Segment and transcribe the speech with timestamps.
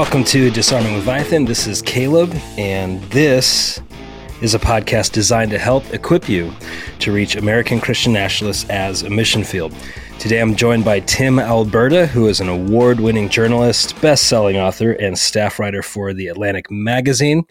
[0.00, 1.44] Welcome to Disarming Leviathan.
[1.44, 3.82] This is Caleb, and this
[4.40, 6.50] is a podcast designed to help equip you
[7.00, 9.74] to reach American Christian nationalists as a mission field.
[10.18, 14.92] Today I'm joined by Tim Alberta, who is an award winning journalist, best selling author,
[14.92, 17.46] and staff writer for The Atlantic Magazine.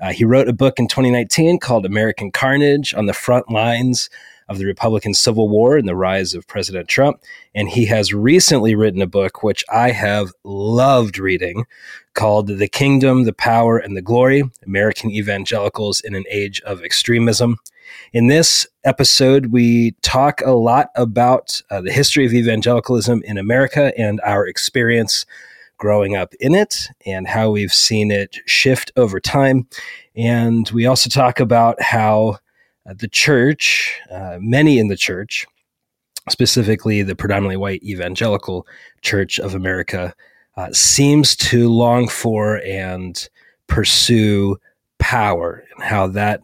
[0.00, 4.10] Uh, he wrote a book in 2019 called American Carnage on the Front Lines
[4.48, 7.20] of the Republican Civil War and the rise of President Trump.
[7.54, 11.64] And he has recently written a book, which I have loved reading,
[12.14, 17.58] called The Kingdom, the Power, and the Glory American Evangelicals in an Age of Extremism.
[18.12, 23.92] In this episode, we talk a lot about uh, the history of evangelicalism in America
[23.98, 25.26] and our experience
[25.78, 29.66] growing up in it and how we've seen it shift over time.
[30.14, 32.38] And we also talk about how
[32.86, 35.46] the church, uh, many in the church,
[36.28, 38.66] specifically the predominantly white evangelical
[39.00, 40.14] church of America,
[40.56, 43.28] uh, seems to long for and
[43.66, 44.56] pursue
[44.98, 46.42] power and how that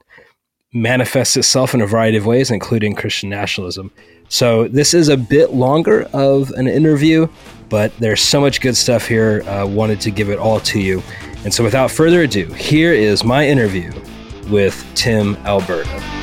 [0.72, 3.90] manifests itself in a variety of ways, including Christian nationalism.
[4.28, 7.28] So, this is a bit longer of an interview,
[7.70, 9.42] but there's so much good stuff here.
[9.48, 11.02] Uh, wanted to give it all to you.
[11.44, 13.90] And so, without further ado, here is my interview
[14.50, 16.17] with Tim Alberta.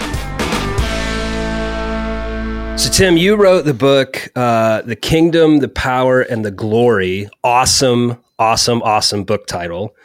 [2.78, 7.30] So, Tim, you wrote the book, uh, The Kingdom, the Power, and the Glory.
[7.42, 9.96] Awesome, awesome, awesome book title.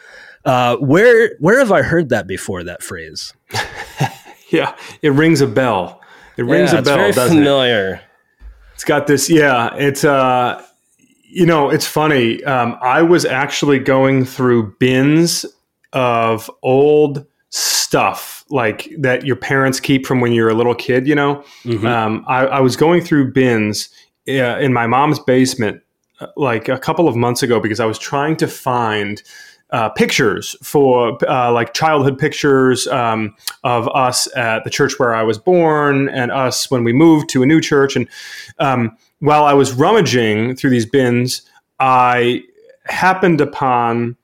[0.45, 2.63] Uh, where where have I heard that before?
[2.63, 3.33] That phrase.
[4.49, 5.99] yeah, it rings a bell.
[6.37, 6.99] It rings yeah, a bell.
[7.01, 7.93] It's very familiar.
[7.95, 8.01] It?
[8.73, 9.29] has got this.
[9.29, 10.65] Yeah, it's uh,
[11.23, 12.41] you know, it's funny.
[12.45, 15.45] Um, I was actually going through bins
[15.91, 21.07] of old stuff like that your parents keep from when you're a little kid.
[21.07, 21.85] You know, mm-hmm.
[21.85, 23.89] um, I, I, was going through bins
[24.27, 25.81] uh, in my mom's basement
[26.19, 29.21] uh, like a couple of months ago because I was trying to find.
[29.73, 35.23] Uh, pictures for uh, like childhood pictures um, of us at the church where I
[35.23, 37.95] was born and us when we moved to a new church.
[37.95, 38.05] And
[38.59, 41.43] um, while I was rummaging through these bins,
[41.79, 42.43] I
[42.85, 44.17] happened upon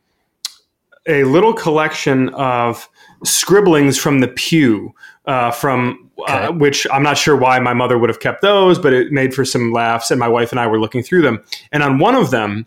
[1.07, 2.89] a little collection of
[3.23, 4.93] scribblings from the pew
[5.25, 6.33] uh, from uh, okay.
[6.33, 9.33] uh, which I'm not sure why my mother would have kept those, but it made
[9.33, 10.09] for some laughs.
[10.09, 12.65] And my wife and I were looking through them, and on one of them,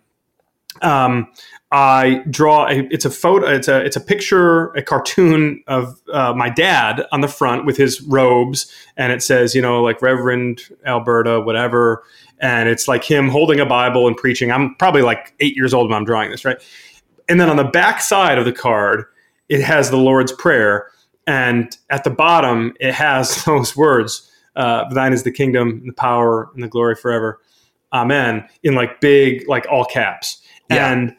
[0.83, 1.29] um,
[1.73, 6.35] I draw a, it's a photo, it's a it's a picture, a cartoon of uh,
[6.35, 10.63] my dad on the front with his robes, and it says, you know, like Reverend
[10.85, 12.03] Alberta, whatever,
[12.41, 14.51] and it's like him holding a Bible and preaching.
[14.51, 16.59] I'm probably like eight years old when I'm drawing this, right?
[17.29, 19.05] And then on the back side of the card
[19.51, 20.87] it has the Lord's Prayer,
[21.27, 25.93] and at the bottom it has those words: uh, "Thine is the kingdom, and the
[25.93, 27.41] power, and the glory forever,
[27.93, 30.41] Amen." In like big, like all caps,
[30.71, 30.91] yeah.
[30.91, 31.17] and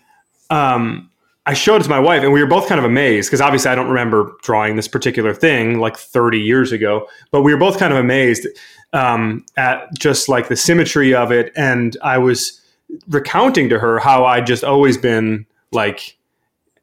[0.50, 1.12] um,
[1.46, 3.70] I showed it to my wife, and we were both kind of amazed because obviously
[3.70, 7.78] I don't remember drawing this particular thing like 30 years ago, but we were both
[7.78, 8.48] kind of amazed
[8.94, 12.62] um, at just like the symmetry of it, and I was
[13.10, 16.18] recounting to her how I'd just always been like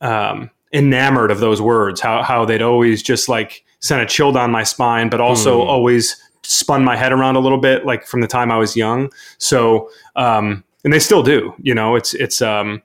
[0.01, 2.01] um, enamored of those words.
[2.01, 5.67] How how they'd always just like sent a chill down my spine, but also mm.
[5.67, 9.11] always spun my head around a little bit, like from the time I was young.
[9.39, 11.55] So, um, and they still do.
[11.59, 12.83] You know, it's it's um,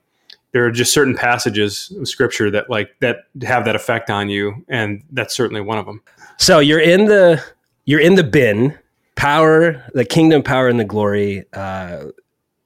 [0.52, 4.66] there are just certain passages of scripture that like that have that effect on you,
[4.68, 6.02] and that's certainly one of them.
[6.38, 7.44] So you're in the
[7.86, 8.78] you're in the bin.
[9.16, 11.46] Power, the kingdom, power, and the glory.
[11.54, 12.06] Uh,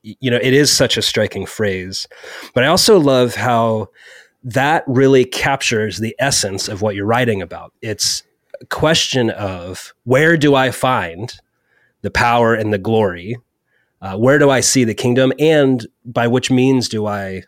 [0.01, 2.07] you know, it is such a striking phrase,
[2.53, 3.89] but I also love how
[4.47, 7.73] that really captures the essence of what you're writing about.
[7.81, 8.23] It's
[8.61, 11.37] a question of where do I find
[12.01, 13.35] the power and the glory?
[14.01, 15.33] Uh, where do I see the kingdom?
[15.37, 17.43] And by which means do I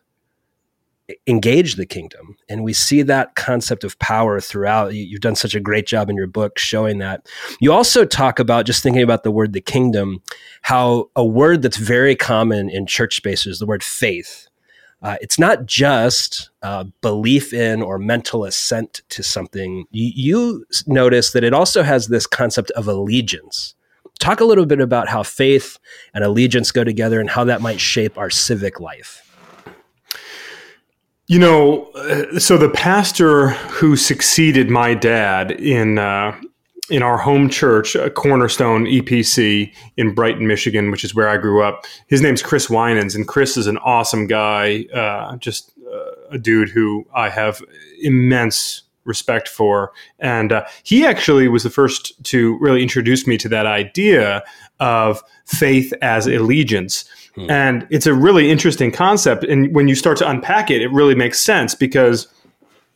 [1.26, 2.36] engage the kingdom?
[2.50, 4.94] And we see that concept of power throughout.
[4.94, 7.26] You've done such a great job in your book showing that.
[7.62, 10.22] You also talk about just thinking about the word the kingdom,
[10.64, 14.49] how a word that's very common in church spaces, the word faith
[15.02, 19.86] uh, it's not just uh, belief in or mental assent to something.
[19.92, 23.76] You, you notice that it also has this concept of allegiance.
[24.20, 25.80] Talk a little bit about how faith
[26.14, 29.26] and allegiance go together and how that might shape our civic life.
[31.28, 36.36] You know, uh, so the pastor who succeeded my dad in uh,
[36.90, 41.86] in our home church, Cornerstone EPC in Brighton, Michigan, which is where I grew up.
[42.08, 46.70] His name's Chris Winans, and Chris is an awesome guy, uh, just uh, a dude
[46.70, 47.62] who I have
[48.02, 49.92] immense respect for.
[50.20, 54.44] And uh, he actually was the first to really introduce me to that idea
[54.80, 57.06] of faith as allegiance.
[57.36, 57.50] Hmm.
[57.50, 59.44] And it's a really interesting concept.
[59.44, 62.28] And when you start to unpack it, it really makes sense because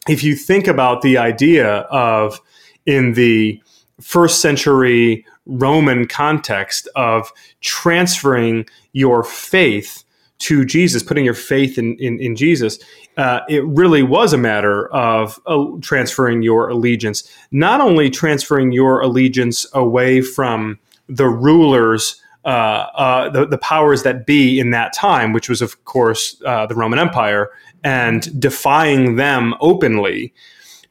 [0.07, 2.39] if you think about the idea of
[2.85, 3.61] in the
[4.03, 10.03] first century Roman context of transferring your faith
[10.39, 12.77] to Jesus, putting your faith in, in, in Jesus,
[13.17, 19.01] uh, it really was a matter of uh, transferring your allegiance, not only transferring your
[19.01, 25.31] allegiance away from the rulers, uh, uh the, the powers that be in that time,
[25.31, 27.49] which was, of course, uh, the Roman Empire,
[27.83, 30.33] and defying them openly,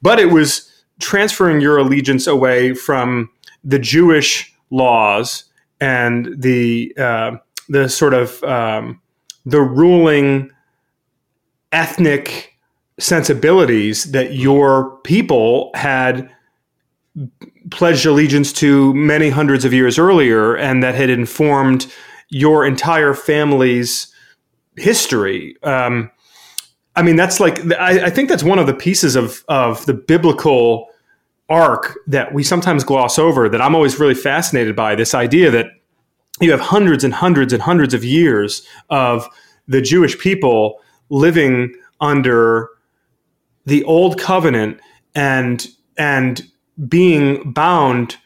[0.01, 0.72] but it was
[1.03, 3.29] transferring your allegiance away from
[3.63, 5.45] the Jewish laws
[5.81, 7.37] and the uh,
[7.69, 9.01] the sort of um,
[9.45, 10.51] the ruling
[11.73, 12.57] ethnic
[12.99, 16.31] sensibilities that your people had
[17.71, 21.93] pledged allegiance to many hundreds of years earlier and that had informed
[22.29, 24.13] your entire family's
[24.77, 25.57] history.
[25.63, 26.11] Um,
[26.95, 29.95] I mean, that's like I, I, think that's one of the pieces of of the
[29.95, 30.89] biblical
[31.53, 33.49] arc that we sometimes gloss over.
[33.49, 35.67] That I'm always really fascinated by this idea that
[36.41, 39.29] you have hundreds and hundreds and hundreds of years of
[39.69, 42.69] the Jewish people living under
[43.67, 44.81] the old covenant
[45.15, 46.43] and and
[46.89, 48.17] being bound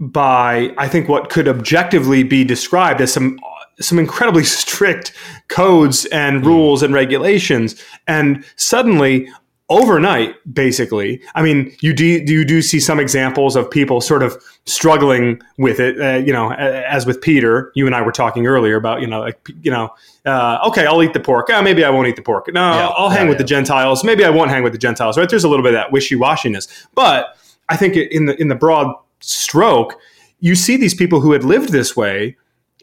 [0.00, 3.38] by I think what could objectively be described as some
[3.80, 5.12] some incredibly strict
[5.48, 6.46] codes and hmm.
[6.48, 9.28] rules and regulations and suddenly
[9.70, 11.22] overnight basically.
[11.34, 15.78] I mean you do you do see some examples of people sort of struggling with
[15.80, 19.06] it uh, you know as with peter you and i were talking earlier about you
[19.06, 19.88] know like you know
[20.26, 21.46] uh, okay i'll eat the pork.
[21.50, 22.52] Oh, maybe i won't eat the pork.
[22.52, 23.38] No yeah, i'll hang yeah, with yeah.
[23.38, 24.04] the gentiles.
[24.04, 25.28] Maybe i won't hang with the gentiles right?
[25.28, 26.88] There's a little bit of that wishy-washiness.
[26.94, 27.36] But
[27.68, 29.96] i think in the in the broad stroke
[30.40, 32.36] you see these people who had lived this way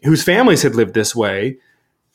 [0.04, 1.58] whose families had lived this way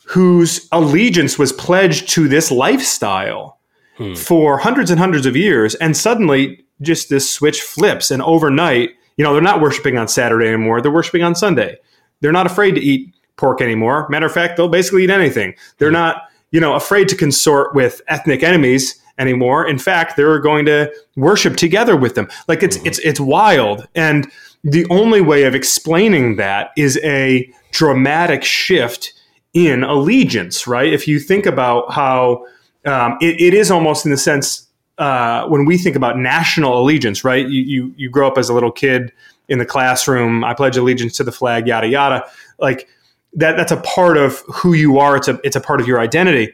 [0.05, 3.59] whose allegiance was pledged to this lifestyle
[3.97, 4.13] hmm.
[4.13, 9.23] for hundreds and hundreds of years, and suddenly just this switch flips, and overnight, you
[9.23, 11.77] know, they're not worshiping on Saturday anymore; they're worshiping on Sunday.
[12.21, 14.07] They're not afraid to eat pork anymore.
[14.09, 15.55] Matter of fact, they'll basically eat anything.
[15.77, 15.93] They're hmm.
[15.93, 19.67] not, you know, afraid to consort with ethnic enemies anymore.
[19.67, 22.27] In fact, they're going to worship together with them.
[22.47, 22.87] Like it's mm-hmm.
[22.87, 23.87] it's it's wild.
[23.95, 24.31] And
[24.63, 29.13] the only way of explaining that is a dramatic shift
[29.53, 30.91] in allegiance, right?
[30.91, 32.45] If you think about how
[32.85, 37.23] um, it, it is almost in the sense uh, when we think about national allegiance,
[37.23, 37.47] right?
[37.47, 39.11] You, you you grow up as a little kid
[39.47, 40.43] in the classroom.
[40.43, 42.25] I pledge allegiance to the flag, yada yada.
[42.59, 42.87] Like
[43.33, 43.57] that.
[43.57, 45.15] That's a part of who you are.
[45.15, 46.53] It's a it's a part of your identity.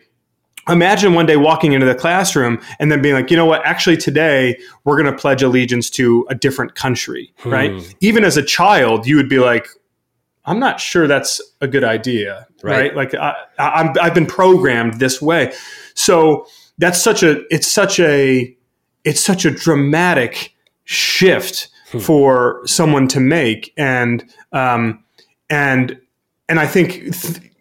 [0.67, 3.65] Imagine one day walking into the classroom and then being like, you know what?
[3.65, 7.49] Actually, today we're going to pledge allegiance to a different country, hmm.
[7.49, 7.95] right?
[8.01, 9.67] Even as a child, you would be like,
[10.49, 12.93] I'm not sure that's a good idea, right?
[12.93, 12.95] right?
[12.95, 15.53] Like I, I'm, I've been programmed this way.
[15.93, 16.47] So
[16.79, 18.55] that's such a it's such a
[19.03, 20.55] it's such a dramatic
[20.85, 21.99] shift hmm.
[21.99, 25.03] for someone to make, and um,
[25.51, 25.99] and
[26.47, 27.51] and I think th-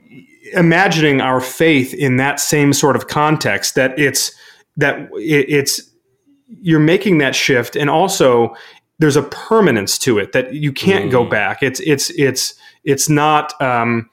[0.54, 4.32] imagining our faith in that same sort of context that it's
[4.78, 5.90] that it, it's
[6.62, 8.54] you're making that shift, and also
[8.98, 11.10] there's a permanence to it that you can't mm.
[11.10, 11.62] go back.
[11.62, 12.54] It's it's it's
[12.84, 13.60] it's not.
[13.60, 14.10] Um,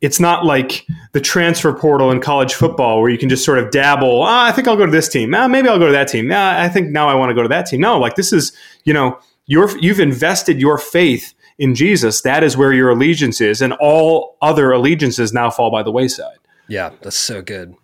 [0.00, 3.70] it's not like the transfer portal in college football where you can just sort of
[3.70, 4.20] dabble.
[4.20, 5.34] Oh, I think I'll go to this team.
[5.34, 6.30] Ah, maybe I'll go to that team.
[6.30, 7.80] Ah, I think now I want to go to that team.
[7.80, 8.52] No, like this is,
[8.84, 12.20] you know, you you've invested your faith in Jesus.
[12.20, 16.38] That is where your allegiance is, and all other allegiances now fall by the wayside.
[16.68, 17.74] Yeah, that's so good.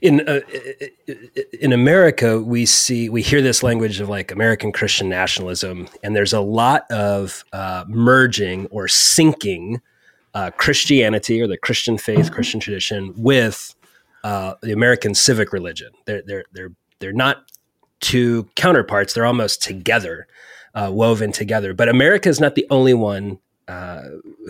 [0.00, 0.40] In uh,
[1.60, 6.32] in America, we see we hear this language of like American Christian nationalism, and there's
[6.32, 9.80] a lot of uh, merging or sinking
[10.34, 12.34] uh, Christianity or the Christian faith, mm-hmm.
[12.34, 13.74] Christian tradition with
[14.24, 15.90] uh, the American civic religion.
[16.04, 17.50] They're they're they're they're not
[18.00, 19.14] two counterparts.
[19.14, 20.28] They're almost together,
[20.74, 21.74] uh, woven together.
[21.74, 24.02] But America is not the only one uh,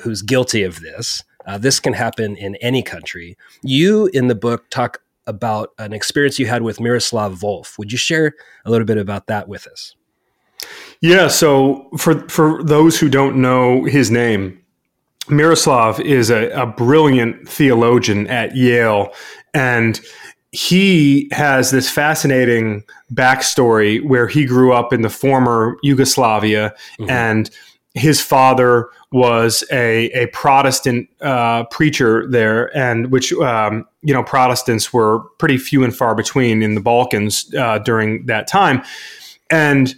[0.03, 1.25] who's guilty of this.
[1.47, 3.37] Uh, this can happen in any country.
[3.63, 7.79] You in the book talk about an experience you had with Miroslav Volf.
[7.79, 9.95] Would you share a little bit about that with us?
[11.01, 11.29] Yeah.
[11.29, 14.61] So for for those who don't know his name,
[15.29, 19.13] Miroslav is a, a brilliant theologian at Yale,
[19.55, 20.01] and
[20.51, 22.83] he has this fascinating
[23.13, 27.11] backstory where he grew up in the former Yugoslavia mm-hmm.
[27.11, 27.51] and
[27.95, 34.93] his father was a, a Protestant uh, preacher there, and which um, you know Protestants
[34.93, 38.83] were pretty few and far between in the Balkans uh, during that time.
[39.51, 39.95] and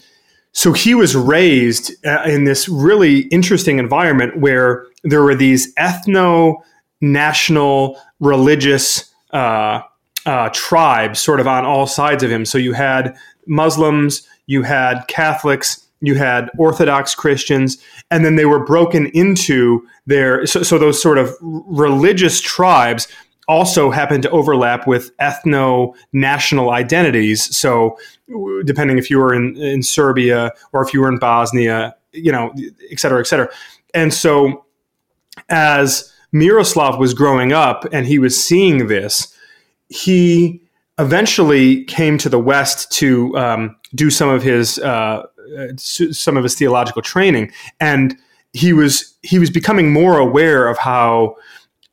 [0.52, 6.56] so he was raised uh, in this really interesting environment where there were these ethno
[7.00, 9.80] national religious uh,
[10.26, 12.44] uh, tribes sort of on all sides of him.
[12.44, 13.16] So you had
[13.46, 17.78] Muslims, you had Catholics, you had Orthodox Christians,
[18.10, 23.06] and then they were broken into their so, so those sort of religious tribes
[23.50, 27.54] also happen to overlap with ethno national identities.
[27.56, 27.98] So,
[28.64, 32.54] depending if you were in, in Serbia or if you were in Bosnia, you know,
[32.92, 33.48] et cetera, et cetera.
[33.92, 34.64] And so,
[35.48, 39.34] as Miroslav was growing up and he was seeing this,
[39.88, 40.62] he
[41.00, 45.26] eventually came to the West to um, do some of his uh,
[45.76, 48.16] some of his theological training, and
[48.52, 51.34] he was he was becoming more aware of how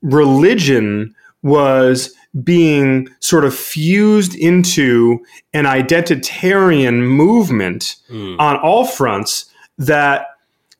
[0.03, 2.13] religion was
[2.43, 5.19] being sort of fused into
[5.53, 8.39] an identitarian movement mm.
[8.39, 9.45] on all fronts
[9.77, 10.27] that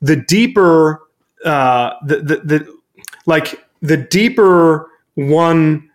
[0.01, 1.01] the deeper
[1.45, 2.77] uh, the, the, the
[3.25, 5.89] like the deeper one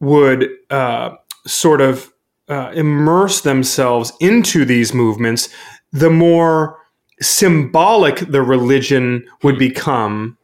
[0.00, 1.10] would uh,
[1.46, 2.12] sort of
[2.48, 5.48] uh, immerse themselves into these movements,
[5.92, 6.78] the more
[7.20, 9.60] symbolic the religion would hmm.
[9.60, 10.38] become.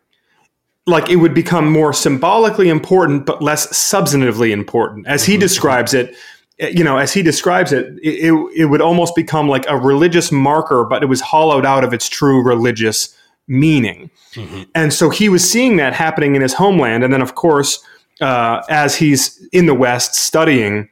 [0.87, 5.07] Like it would become more symbolically important, but less substantively important.
[5.07, 5.41] As he mm-hmm.
[5.41, 6.15] describes it,
[6.59, 10.33] eh, you know, as he describes it, it, it would almost become like a religious
[10.33, 14.11] marker, but it was hollowed out of its true religious meaning.
[14.35, 14.63] Mm-hmm.
[14.75, 17.05] And so he was seeing that happening in his homeland.
[17.05, 17.85] And then, of course,
[18.21, 20.89] uh, as he's in the West studying,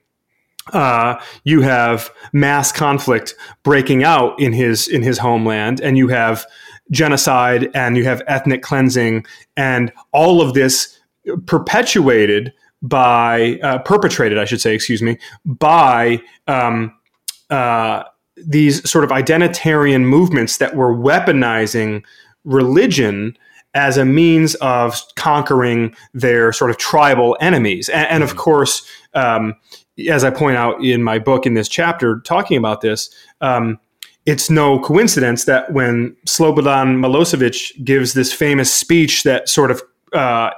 [0.72, 6.46] uh, you have mass conflict breaking out in his in his homeland, and you have
[6.90, 9.24] genocide, and you have ethnic cleansing,
[9.56, 10.98] and all of this
[11.46, 16.96] perpetuated by uh, perpetrated, I should say, excuse me, by um,
[17.50, 18.04] uh,
[18.36, 22.02] these sort of identitarian movements that were weaponizing
[22.44, 23.36] religion
[23.74, 27.88] as a means of conquering their sort of tribal enemies.
[27.88, 28.38] And, and of mm-hmm.
[28.38, 29.54] course, um,
[30.08, 33.78] as I point out in my book in this chapter, talking about this, um,
[34.30, 39.82] it's no coincidence that when Slobodan Milosevic gives this famous speech that sort of
[40.12, 40.50] uh,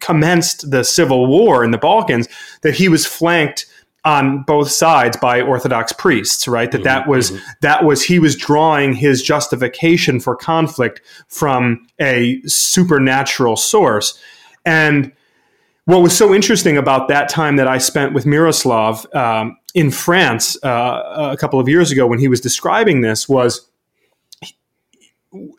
[0.00, 2.28] commenced the civil war in the Balkans,
[2.60, 3.64] that he was flanked
[4.04, 6.70] on both sides by Orthodox priests, right?
[6.70, 7.44] That mm-hmm, that was mm-hmm.
[7.62, 14.20] that was he was drawing his justification for conflict from a supernatural source,
[14.66, 15.10] and
[15.86, 20.62] what was so interesting about that time that I spent with Miroslav um, in France
[20.64, 23.68] uh, a couple of years ago when he was describing this was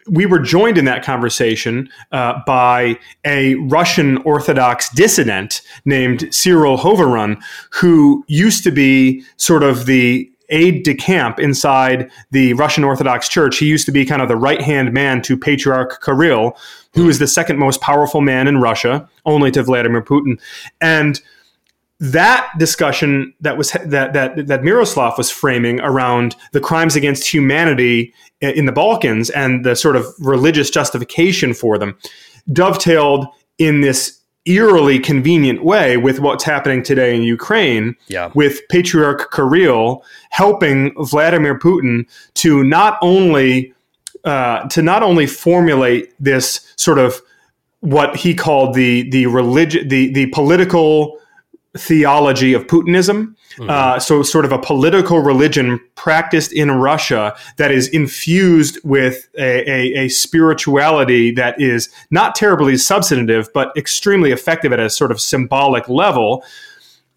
[0.09, 7.41] we were joined in that conversation uh, by a Russian Orthodox dissident named Cyril Hovorun,
[7.71, 13.57] who used to be sort of the aide de camp inside the Russian Orthodox Church.
[13.57, 16.57] He used to be kind of the right hand man to Patriarch Kirill,
[16.97, 20.39] who is the second most powerful man in Russia, only to Vladimir Putin.
[20.81, 21.21] And
[21.99, 28.13] that discussion that was that that that Miroslav was framing around the crimes against humanity
[28.41, 31.97] in the Balkans and the sort of religious justification for them
[32.51, 33.27] dovetailed
[33.57, 38.31] in this eerily convenient way with what's happening today in Ukraine yeah.
[38.33, 43.73] with Patriarch Kirill helping Vladimir Putin to not only
[44.27, 47.21] uh, to not only formulate this sort of
[47.79, 51.17] what he called the the religion the the political
[51.77, 53.35] theology of Putinism.
[53.55, 53.69] Mm-hmm.
[53.69, 59.69] Uh, so, sort of a political religion practiced in Russia that is infused with a,
[59.69, 65.21] a, a, spirituality that is not terribly substantive, but extremely effective at a sort of
[65.21, 66.43] symbolic level,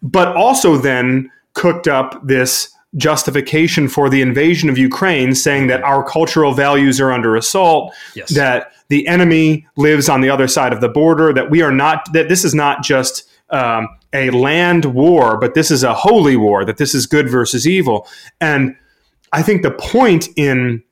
[0.01, 6.03] but also then cooked up this justification for the invasion of Ukraine, saying that our
[6.03, 8.29] cultural values are under assault, yes.
[8.31, 12.11] that the enemy lives on the other side of the border, that we are not,
[12.13, 16.65] that this is not just um, a land war, but this is a holy war,
[16.65, 18.07] that this is good versus evil.
[18.41, 18.75] And
[19.31, 20.83] I think the point in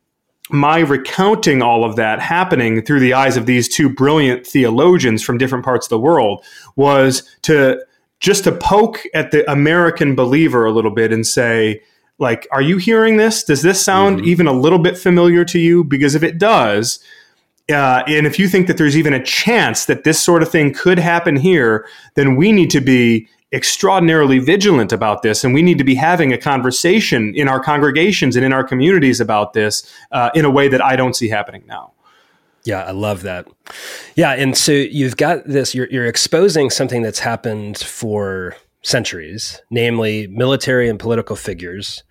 [0.49, 5.37] my recounting all of that happening through the eyes of these two brilliant theologians from
[5.37, 6.43] different parts of the world
[6.75, 7.83] was to
[8.19, 11.81] just to poke at the American believer a little bit and say,
[12.17, 13.43] like, are you hearing this?
[13.43, 14.27] Does this sound mm-hmm.
[14.27, 15.83] even a little bit familiar to you?
[15.83, 16.99] Because if it does,
[17.71, 20.73] uh, and if you think that there's even a chance that this sort of thing
[20.73, 25.43] could happen here, then we need to be extraordinarily vigilant about this.
[25.43, 29.19] And we need to be having a conversation in our congregations and in our communities
[29.19, 31.93] about this uh, in a way that I don't see happening now.
[32.65, 33.47] Yeah, I love that.
[34.15, 40.27] Yeah, and so you've got this, you're, you're exposing something that's happened for centuries, namely
[40.27, 42.03] military and political figures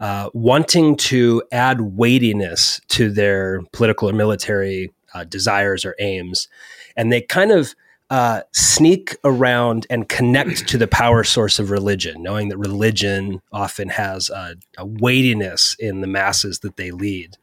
[0.00, 6.48] uh, wanting to add weightiness to their political or military uh, desires or aims.
[6.96, 7.74] And they kind of
[8.10, 13.88] uh, sneak around and connect to the power source of religion, knowing that religion often
[13.88, 17.36] has a, a weightiness in the masses that they lead.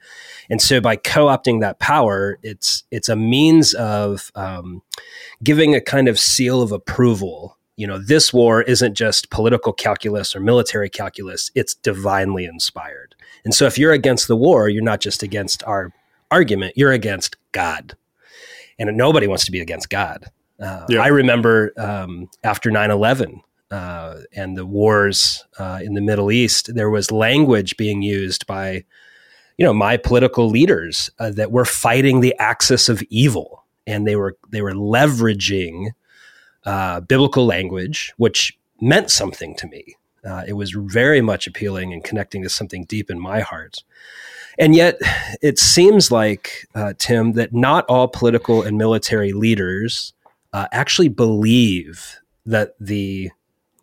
[0.49, 4.81] And so, by co-opting that power, it's it's a means of um,
[5.41, 7.57] giving a kind of seal of approval.
[7.77, 13.15] You know, this war isn't just political calculus or military calculus; it's divinely inspired.
[13.45, 15.93] And so, if you're against the war, you're not just against our
[16.29, 17.95] argument; you're against God.
[18.79, 20.29] And nobody wants to be against God.
[20.59, 21.01] Uh, yep.
[21.01, 26.73] I remember um, after 9 11 uh, and the wars uh, in the Middle East,
[26.73, 28.83] there was language being used by,
[29.57, 34.15] you know, my political leaders uh, that were fighting the axis of evil, and they
[34.15, 35.91] were they were leveraging
[36.65, 39.95] uh, biblical language, which meant something to me.
[40.25, 43.83] Uh, it was very much appealing and connecting to something deep in my heart.
[44.59, 44.97] And yet,
[45.41, 50.13] it seems like, Tim, that not all political and military leaders
[50.57, 53.29] uh, actually believe that the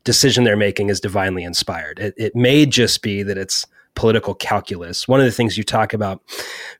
[0.02, 2.00] decision they're making is divinely inspired.
[2.00, 3.64] It, it may just be that it's
[3.94, 5.06] political calculus.
[5.06, 6.20] One of the things you talk about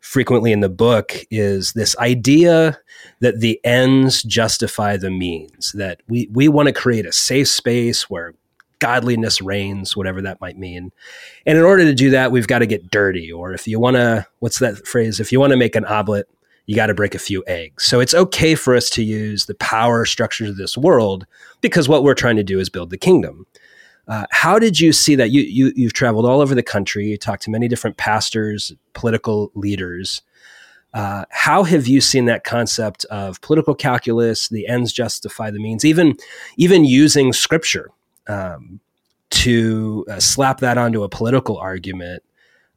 [0.01, 2.77] frequently in the book is this idea
[3.21, 8.11] that the ends justify the means, that we, we want to create a safe space
[8.11, 8.35] where
[8.81, 10.91] godliness reigns, whatever that might mean.
[11.47, 13.31] And in order to do that, we've got to get dirty.
[13.31, 15.21] Or if you want to, what's that phrase?
[15.21, 16.29] If you want to make an omelet,
[16.66, 17.85] you got to break a few eggs.
[17.85, 21.26] So it's okay for us to use the power structures of this world
[21.61, 23.47] because what we're trying to do is build the kingdom.
[24.06, 25.30] Uh, how did you see that?
[25.30, 27.06] You, you you've traveled all over the country.
[27.06, 30.23] You talked to many different pastors, political leaders.
[30.92, 35.85] Uh, how have you seen that concept of political calculus, the ends justify the means,
[35.85, 36.16] even
[36.56, 37.90] even using scripture
[38.26, 38.78] um,
[39.30, 42.23] to uh, slap that onto a political argument?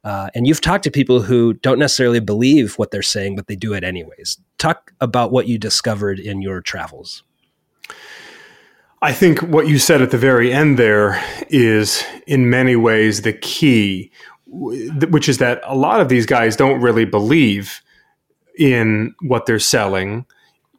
[0.04, 3.56] Uh, and you've talked to people who don't necessarily believe what they're saying, but they
[3.56, 4.38] do it anyways.
[4.58, 7.24] Talk about what you discovered in your travels.
[9.00, 13.32] I think what you said at the very end there is, in many ways, the
[13.32, 14.10] key,
[14.46, 17.80] which is that a lot of these guys don't really believe
[18.58, 20.26] in what they're selling.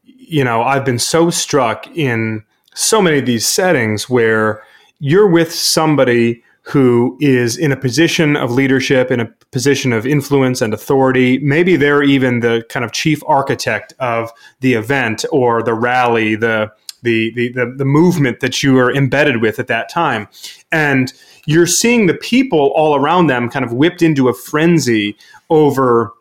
[0.04, 4.64] You know, I've been so struck in so many of these settings where
[5.00, 10.62] you're with somebody who is in a position of leadership, in a position of influence
[10.62, 11.40] and authority.
[11.40, 16.72] Maybe they're even the kind of chief architect of the event or the rally, the
[17.02, 20.28] the, the, the, movement that you are embedded with at that time.
[20.70, 21.14] And
[21.46, 25.16] you're seeing the people all around them kind of whipped into a frenzy
[25.50, 26.12] over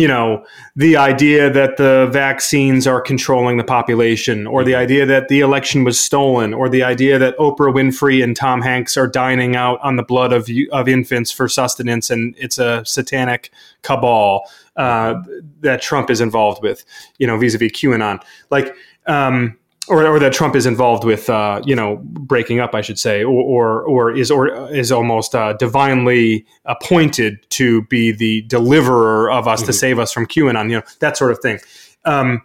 [0.00, 0.42] you know,
[0.76, 5.84] the idea that the vaccines are controlling the population, or the idea that the election
[5.84, 9.96] was stolen, or the idea that Oprah Winfrey and Tom Hanks are dining out on
[9.96, 13.50] the blood of of infants for sustenance, and it's a satanic
[13.82, 15.20] cabal uh,
[15.60, 16.82] that Trump is involved with,
[17.18, 18.22] you know, vis-a-vis QAnon.
[18.48, 18.74] Like,
[19.06, 19.58] um,
[19.90, 23.24] or, or that Trump is involved with, uh, you know, breaking up, I should say,
[23.24, 29.48] or or, or is or is almost uh, divinely appointed to be the deliverer of
[29.48, 29.66] us mm-hmm.
[29.66, 31.58] to save us from QAnon, you know, that sort of thing.
[32.04, 32.42] Um,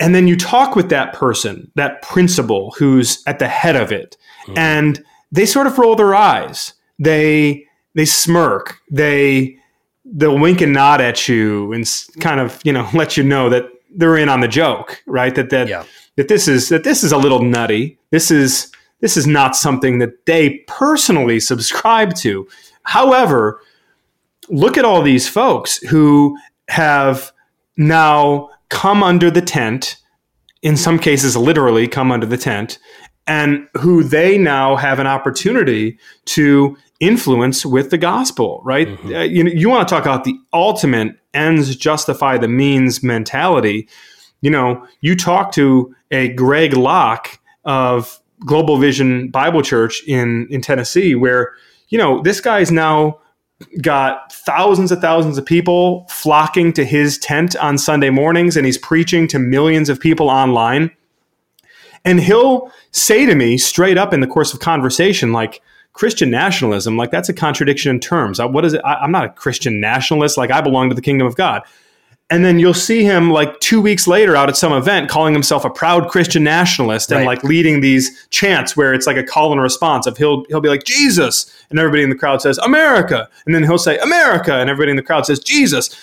[0.00, 4.16] and then you talk with that person, that principal who's at the head of it,
[4.44, 4.58] mm-hmm.
[4.58, 6.72] and they sort of roll their eyes.
[6.98, 8.80] They they smirk.
[8.90, 9.58] They
[10.06, 11.84] they'll wink and nod at you and
[12.20, 15.34] kind of you know let you know that they're in on the joke, right?
[15.34, 15.68] That that.
[15.68, 15.84] Yeah
[16.16, 17.98] that this is that this is a little nutty.
[18.10, 22.48] This is this is not something that they personally subscribe to.
[22.82, 23.60] However,
[24.48, 26.36] look at all these folks who
[26.68, 27.32] have
[27.76, 29.96] now come under the tent,
[30.62, 32.78] in some cases, literally come under the tent,
[33.26, 38.88] and who they now have an opportunity to influence with the gospel, right?
[38.88, 39.14] Mm-hmm.
[39.14, 43.88] Uh, you, you want to talk about the ultimate ends justify the means mentality
[44.46, 50.60] you know, you talk to a Greg Locke of Global Vision Bible Church in in
[50.60, 51.56] Tennessee, where
[51.88, 53.18] you know this guy's now
[53.82, 58.78] got thousands of thousands of people flocking to his tent on Sunday mornings, and he's
[58.78, 60.92] preaching to millions of people online.
[62.04, 65.60] And he'll say to me straight up in the course of conversation, like,
[65.92, 68.38] Christian nationalism, like that's a contradiction in terms.
[68.40, 68.82] What is it?
[68.84, 70.36] I, am not a Christian nationalist.
[70.36, 71.62] Like I belong to the kingdom of God
[72.28, 75.64] and then you'll see him like two weeks later out at some event calling himself
[75.64, 77.26] a proud Christian nationalist and right.
[77.26, 80.68] like leading these chants where it's like a call and response of he'll he'll be
[80.68, 81.52] like Jesus!
[81.70, 83.28] And everybody in the crowd says America!
[83.44, 84.54] And then he'll say America!
[84.54, 85.94] And everybody in the crowd says Jesus!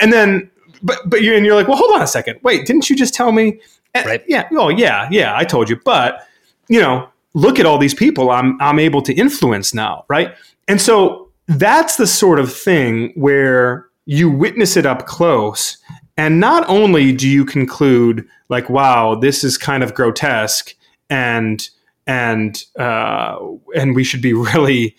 [0.00, 0.50] And then
[0.82, 2.40] but but you're and you're like well hold on a second.
[2.42, 3.60] Wait didn't you just tell me?
[3.94, 4.22] Right.
[4.28, 5.76] yeah oh yeah yeah I told you.
[5.84, 6.26] But
[6.68, 10.34] you know look at all these people I'm I'm able to influence now right?
[10.66, 15.76] And so that's the sort of thing where you witness it up close
[16.16, 20.74] and not only do you conclude like wow this is kind of grotesque
[21.10, 21.68] and
[22.06, 23.36] and uh,
[23.74, 24.96] and we should be really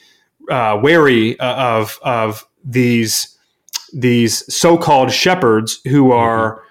[0.51, 3.35] uh, wary of of these
[3.91, 6.61] these so-called shepherds who are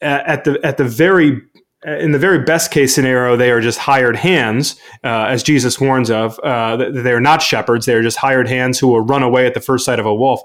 [0.00, 0.30] mm-hmm.
[0.30, 1.42] at the at the very
[1.84, 6.10] in the very best case scenario, they are just hired hands, uh, as Jesus warns
[6.10, 6.38] of.
[6.40, 9.86] Uh, they're not shepherds; they're just hired hands who will run away at the first
[9.86, 10.42] sight of a wolf.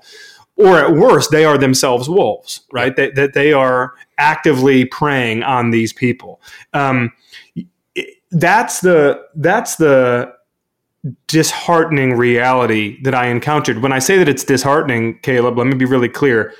[0.57, 2.95] Or at worst, they are themselves wolves, right?
[2.95, 6.41] That, that they are actively preying on these people.
[6.73, 7.11] Um,
[8.31, 10.33] that's the that's the
[11.27, 13.81] disheartening reality that I encountered.
[13.81, 16.53] When I say that it's disheartening, Caleb, let me be really clear.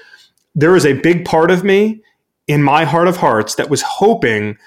[0.53, 2.03] There is a big part of me
[2.47, 4.57] in my heart of hearts that was hoping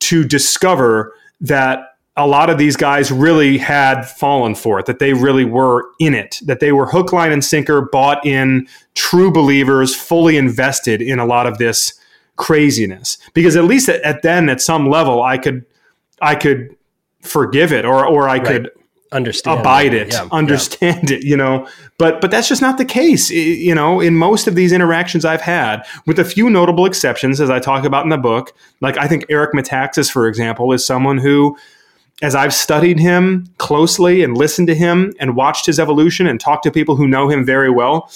[0.00, 5.12] to discover that a lot of these guys really had fallen for it, that they
[5.12, 9.96] really were in it, that they were hook, line, and sinker, bought in, true believers,
[9.96, 11.94] fully invested in a lot of this
[12.36, 13.18] craziness.
[13.32, 15.64] Because at least at, at then, at some level, I could,
[16.22, 16.76] I could
[17.20, 18.46] forgive it, or or I right.
[18.46, 18.70] could
[19.12, 21.16] understand abide it, yeah, understand yeah.
[21.16, 21.66] it, you know.
[21.98, 24.00] But but that's just not the case, you know.
[24.00, 27.84] In most of these interactions I've had, with a few notable exceptions, as I talk
[27.84, 31.56] about in the book, like I think Eric Metaxas, for example, is someone who,
[32.22, 36.62] as I've studied him closely and listened to him and watched his evolution and talked
[36.64, 38.10] to people who know him very well,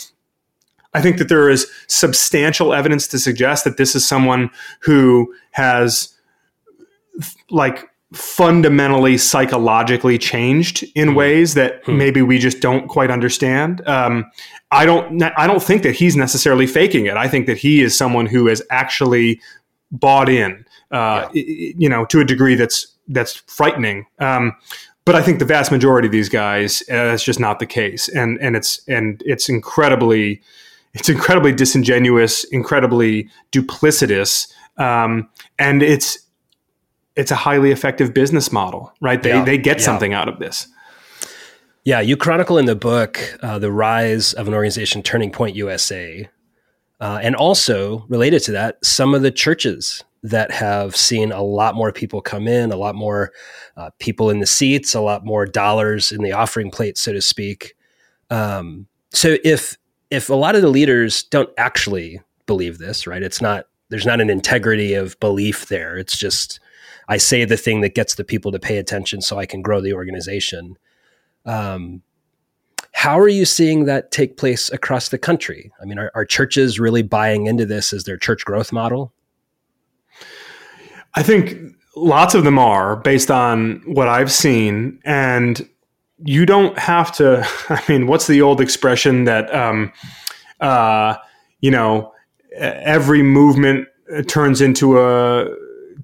[0.94, 6.14] I think that there is substantial evidence to suggest that this is someone who has
[7.50, 11.14] like fundamentally psychologically changed in mm.
[11.14, 11.96] ways that mm.
[11.96, 13.86] maybe we just don't quite understand.
[13.86, 14.30] Um,
[14.70, 15.22] I don't.
[15.22, 17.16] I don't think that he's necessarily faking it.
[17.16, 19.40] I think that he is someone who has actually
[19.90, 20.64] bought in.
[20.90, 21.72] Uh, yeah.
[21.76, 24.06] You know, to a degree that's that's frightening.
[24.18, 24.54] Um,
[25.04, 28.08] but I think the vast majority of these guys, uh, that's just not the case,
[28.08, 30.42] and and it's and it's incredibly,
[30.92, 36.18] it's incredibly disingenuous, incredibly duplicitous, um, and it's
[37.16, 39.22] it's a highly effective business model, right?
[39.22, 39.44] They yeah.
[39.44, 39.84] they get yeah.
[39.84, 40.68] something out of this.
[41.84, 46.28] Yeah, you chronicle in the book uh, the rise of an organization, Turning Point USA,
[47.00, 51.74] uh, and also related to that, some of the churches that have seen a lot
[51.74, 53.32] more people come in, a lot more
[53.76, 57.22] uh, people in the seats, a lot more dollars in the offering plate, so to
[57.22, 57.74] speak.
[58.30, 59.76] Um, so if
[60.10, 63.22] if a lot of the leaders don't actually believe this, right?
[63.22, 65.96] It's not there's not an integrity of belief there.
[65.96, 66.60] It's just
[67.08, 69.80] I say the thing that gets the people to pay attention so I can grow
[69.80, 70.76] the organization.
[71.46, 72.02] Um,
[72.92, 75.72] how are you seeing that take place across the country?
[75.80, 79.12] I mean, are, are churches really buying into this as their church growth model?
[81.14, 85.00] I think lots of them are based on what I've seen.
[85.04, 85.68] And
[86.24, 89.92] you don't have to, I mean, what's the old expression that, um,
[90.60, 91.16] uh,
[91.60, 92.12] you know,
[92.56, 93.88] every movement
[94.26, 95.48] turns into a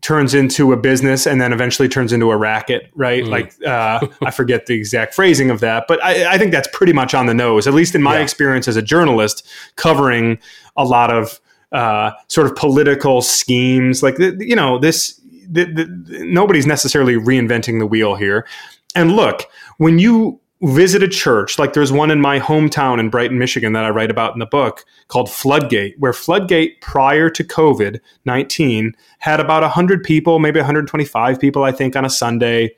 [0.00, 3.24] turns into a business and then eventually turns into a racket, right?
[3.24, 3.28] Mm.
[3.30, 6.92] Like uh, I forget the exact phrasing of that, but I, I, think that's pretty
[6.92, 8.22] much on the nose, at least in my yeah.
[8.22, 10.38] experience as a journalist covering
[10.76, 11.40] a lot of
[11.74, 14.02] uh, sort of political schemes.
[14.02, 18.46] Like you know, this the, the, nobody's necessarily reinventing the wheel here.
[18.94, 19.44] And look,
[19.76, 23.84] when you visit a church like there's one in my hometown in Brighton, Michigan that
[23.84, 29.40] I write about in the book called Floodgate, where Floodgate prior to COVID 19 had
[29.40, 32.74] about 100 people, maybe 125 people, I think, on a Sunday.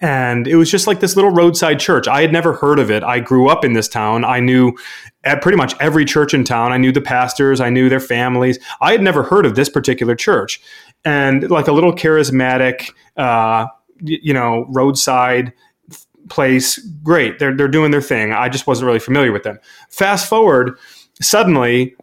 [0.00, 2.08] And it was just like this little roadside church.
[2.08, 3.02] I had never heard of it.
[3.02, 4.24] I grew up in this town.
[4.24, 4.76] I knew
[5.24, 6.72] at pretty much every church in town.
[6.72, 8.58] I knew the pastors, I knew their families.
[8.80, 10.60] I had never heard of this particular church.
[11.04, 13.66] And like a little charismatic, uh,
[14.00, 15.52] you know, roadside
[16.28, 17.38] place, great.
[17.38, 18.32] They're they're doing their thing.
[18.32, 19.58] I just wasn't really familiar with them.
[19.90, 20.76] Fast forward,
[21.20, 21.94] suddenly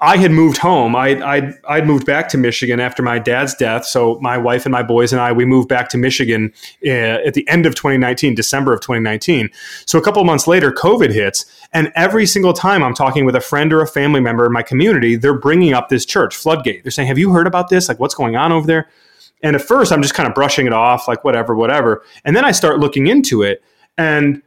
[0.00, 0.94] I had moved home.
[0.94, 3.84] I I I'd moved back to Michigan after my dad's death.
[3.84, 6.52] So my wife and my boys and I we moved back to Michigan
[6.86, 9.50] uh, at the end of 2019, December of 2019.
[9.84, 13.40] So a couple months later, COVID hits, and every single time I'm talking with a
[13.40, 16.84] friend or a family member in my community, they're bringing up this church, Floodgate.
[16.84, 17.88] They're saying, "Have you heard about this?
[17.88, 18.88] Like, what's going on over there?"
[19.42, 22.04] And at first, I'm just kind of brushing it off, like whatever, whatever.
[22.24, 23.60] And then I start looking into it,
[23.98, 24.40] and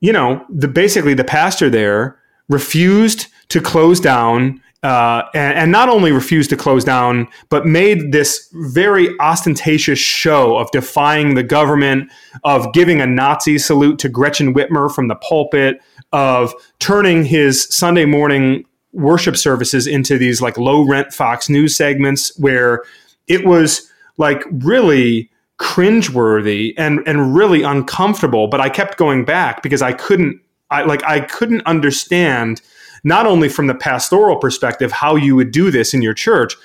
[0.00, 4.60] you know, the basically the pastor there refused to close down.
[4.82, 10.56] Uh, and, and, not only refused to close down, but made this very ostentatious show
[10.58, 12.08] of defying the government,
[12.44, 15.80] of giving a Nazi salute to Gretchen Whitmer from the pulpit,
[16.12, 22.36] of turning his Sunday morning worship services into these like low rent Fox News segments
[22.38, 22.84] where
[23.26, 28.48] it was like really cringeworthy and and really uncomfortable.
[28.48, 32.60] But I kept going back because I couldn't I like I couldn't understand
[33.06, 36.56] not only from the pastoral perspective how you would do this in your church,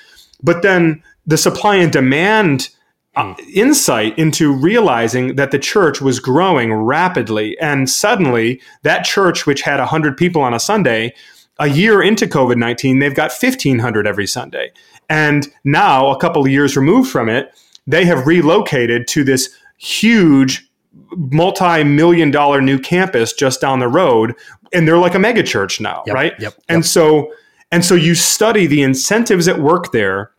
[0.42, 2.70] but then the supply and demand
[3.16, 7.56] uh, insight into realizing that the church was growing rapidly.
[7.60, 11.14] And suddenly that church which had 100 people on a Sunday
[11.60, 14.72] a year into COVID-19 they've got 1500 every Sunday.
[15.10, 17.54] And now a couple of years removed from it
[17.86, 20.68] they have relocated to this huge
[21.16, 24.34] multi-million dollar new campus just down the road
[24.74, 26.32] and they're like a mega church now Yep, right?
[26.34, 26.64] yep, yep.
[26.70, 27.32] and so
[27.72, 30.32] and so you study the incentives at work there.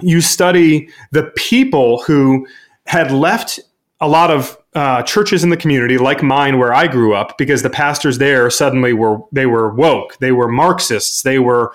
[0.00, 2.46] You study the people who
[2.86, 3.60] had left
[4.00, 7.62] a lot of uh, churches in the community like mine where i grew up because
[7.62, 10.16] the pastors there suddenly were they were woke.
[10.18, 11.22] They were marxists.
[11.22, 11.72] They were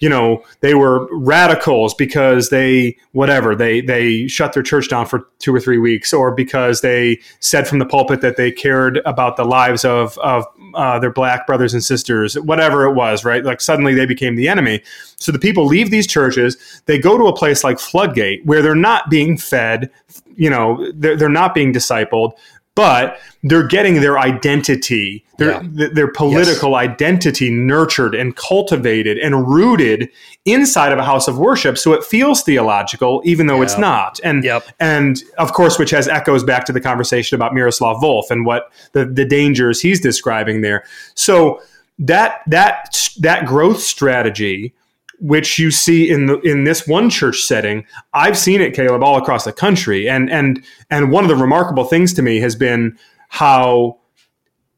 [0.00, 5.28] you know they were radicals because they whatever they they shut their church down for
[5.38, 9.36] two or three weeks or because they said from the pulpit that they cared about
[9.36, 13.44] the lives of of uh, their black brothers and sisters whatever it was right?
[13.44, 14.82] Like suddenly they became the enemy.
[15.16, 18.74] So the people leave these churches they go to a place like floodgate where they're
[18.74, 19.90] not being fed
[20.38, 22.32] you know they're, they're not being discipled
[22.78, 25.62] but they're getting their identity, their Yeah.
[25.76, 30.08] th- their political identity nurtured and cultivated and rooted
[30.44, 31.76] inside of a house of worship.
[31.76, 34.20] So it feels theological, even though it's not.
[34.22, 34.62] And Yep.
[34.78, 38.70] and of course, which has echoes back to the conversation about Miroslav Volf and what
[38.92, 40.84] the, the dangers he's describing there.
[41.14, 41.60] So
[41.98, 44.72] that that that growth strategy
[45.20, 49.16] which you see in the in this one church setting i've seen it caleb all
[49.16, 50.08] across the country.
[50.08, 53.98] And and and one of the remarkable things to me has been how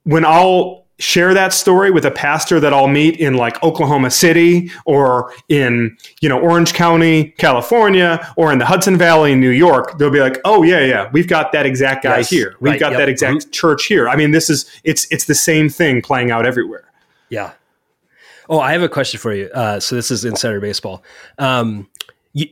[0.04, 4.70] when i'll share that story with a pastor that i'll meet in like oklahoma city
[4.84, 9.96] or in you know orange county california or in the hudson valley in new york
[9.98, 12.54] they'll be like oh yeah yeah we've got that exact guy Yes, here.
[12.60, 13.50] We've right, got yep, that exact mm-hmm.
[13.50, 14.08] church here.
[14.08, 16.84] I mean this is it's it's the same thing playing out everywhere.
[17.30, 17.52] Yeah.
[18.50, 19.48] Oh, I have a question for you.
[19.54, 21.02] Uh, so this is insider baseball.
[21.38, 21.88] Um,
[22.32, 22.48] you,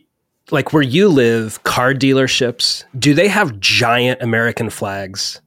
[0.50, 5.40] like where you live, car dealerships, do they have giant American flags?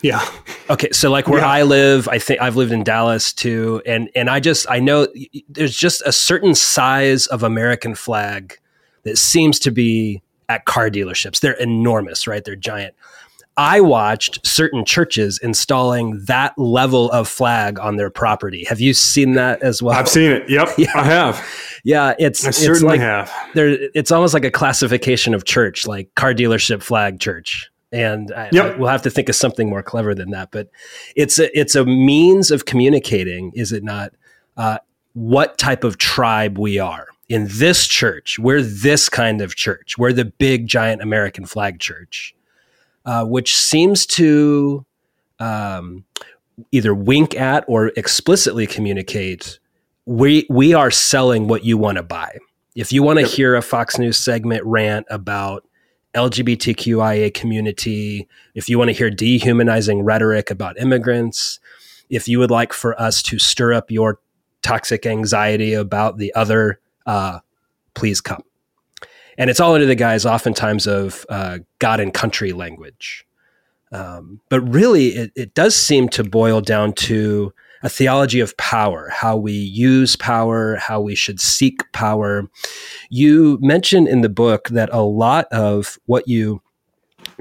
[0.00, 0.24] yeah
[0.70, 1.48] Okay, so like where Yeah.
[1.48, 5.08] I live, I think I've lived in Dallas too, and and I just I know
[5.48, 8.58] there's just a certain size of American flag
[9.02, 11.40] that seems to be at car dealerships.
[11.40, 12.44] They're enormous, right?
[12.44, 12.94] They're giant.
[13.58, 18.64] I watched certain churches installing that level of flag on their property.
[18.68, 19.94] Have you seen that as well?
[19.98, 20.48] I've seen it.
[20.48, 20.92] Yep, Yeah.
[20.94, 21.46] I have.
[21.84, 23.32] yeah, it's I it's certainly like have.
[23.54, 23.76] there.
[23.94, 27.68] It's almost like a classification of church, like car dealership flag church.
[27.90, 28.64] And I, Yep.
[28.64, 30.50] I- we'll have to think of something more clever than that.
[30.52, 30.68] But
[31.16, 34.12] it's a it's a means of communicating, is it not?
[34.56, 34.78] Uh,
[35.14, 38.38] what type of tribe we are in this church?
[38.38, 39.98] We're this kind of church.
[39.98, 42.34] We're the big giant American flag church,
[43.08, 44.84] uh, which seems to
[45.40, 46.04] um,
[46.72, 49.58] either wink at or explicitly communicate
[50.04, 52.38] we we are selling what you want to buy.
[52.74, 53.30] If you want to Yep.
[53.30, 55.64] hear a Fox News segment rant about
[56.14, 61.60] LGBTQIA community, if you want to hear dehumanizing rhetoric about immigrants,
[62.08, 64.18] if you would like for us to stir up your
[64.62, 67.40] toxic anxiety about the other, uh,
[67.94, 68.42] please come.
[69.38, 73.24] And it's all under the guise, oftentimes, of uh, God and country language.
[73.92, 79.08] Um, but really, it, it does seem to boil down to a theology of power,
[79.10, 82.50] how we use power, how we should seek power.
[83.08, 86.60] You mentioned in the book that a lot of what you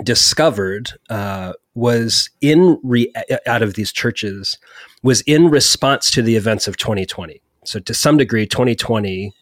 [0.04, 3.12] discovered uh, was in re-
[3.48, 4.60] out of these churches
[5.02, 7.42] was in response to the events of 2020.
[7.64, 9.34] So to some degree, 2020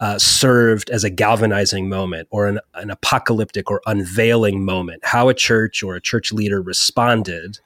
[0.00, 5.04] uh, served as a galvanizing moment or an, an apocalyptic or unveiling moment.
[5.04, 7.58] How a church or a church leader responded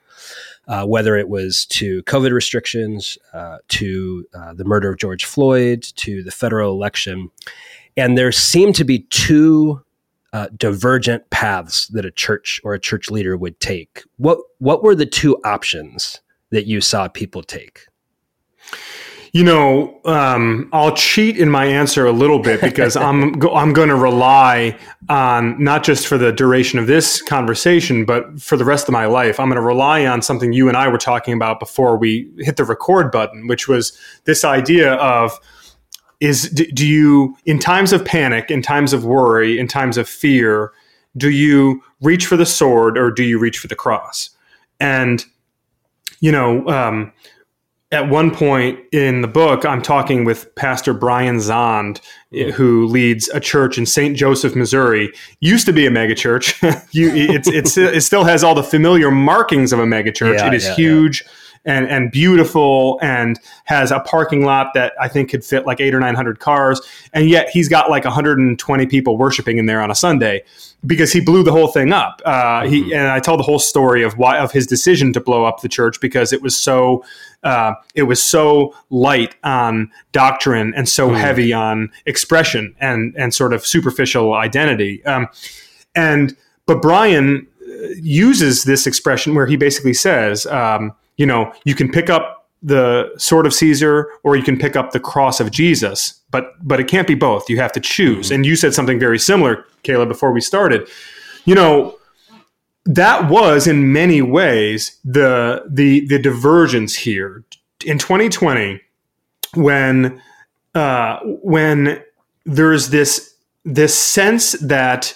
[0.68, 5.82] uh, whether it was to COVID restrictions, uh, to uh, the murder of George Floyd,
[5.96, 7.30] to the federal election.
[7.96, 9.82] And there seemed to be two
[10.32, 14.02] uh, divergent paths that a church or a church leader would take.
[14.16, 17.86] What, what were the two options that you saw people take?
[19.36, 23.74] You know, um, I'll cheat in my answer a little bit because I'm go- I'm
[23.74, 24.78] going to rely
[25.10, 29.04] on not just for the duration of this conversation, but for the rest of my
[29.04, 29.38] life.
[29.38, 32.56] I'm going to rely on something you and I were talking about before we hit
[32.56, 33.94] the record button, which was
[34.24, 35.38] this idea of
[36.18, 40.08] is d- do you in times of panic, in times of worry, in times of
[40.08, 40.72] fear,
[41.14, 44.30] do you reach for the sword or do you reach for the cross?
[44.80, 45.26] And
[46.20, 46.66] you know.
[46.68, 47.12] Um,
[47.92, 52.00] at one point in the book, I'm talking with Pastor Brian Zahnd,
[52.34, 54.16] eh, who leads a church in St.
[54.16, 55.12] Joseph, Missouri.
[55.40, 56.60] Used to be a megachurch.
[56.90, 60.38] you, it's, it's, it still has all the familiar markings of a megachurch.
[60.38, 61.24] Yeah, it is yeah, huge.
[61.66, 65.94] And and beautiful and has a parking lot that I think could fit like eight
[65.94, 66.80] or nine hundred cars,
[67.12, 70.44] and yet he's got like 120 people worshiping in there on a Sunday
[70.86, 72.22] because he blew the whole thing up.
[72.24, 72.72] Uh, mm-hmm.
[72.72, 75.60] He and I tell the whole story of why of his decision to blow up
[75.60, 77.04] the church because it was so
[77.42, 81.18] uh, it was so light on doctrine and so mm.
[81.18, 85.04] heavy on expression and and sort of superficial identity.
[85.04, 85.28] Um,
[85.94, 91.74] and but Brian uh, uses this expression where he basically says, um, you know, you
[91.74, 95.50] can pick up the sword of Caesar or you can pick up the cross of
[95.50, 97.48] Jesus, but but it can't be both.
[97.48, 98.26] You have to choose.
[98.26, 98.34] Mm-hmm.
[98.34, 100.88] And you said something very similar, Caleb, before we started.
[101.44, 101.98] You know,
[102.84, 107.44] that was in many ways the the the divergence here
[107.84, 108.80] in 2020
[109.54, 110.22] when
[110.74, 112.02] uh, when
[112.44, 115.14] there's this this sense that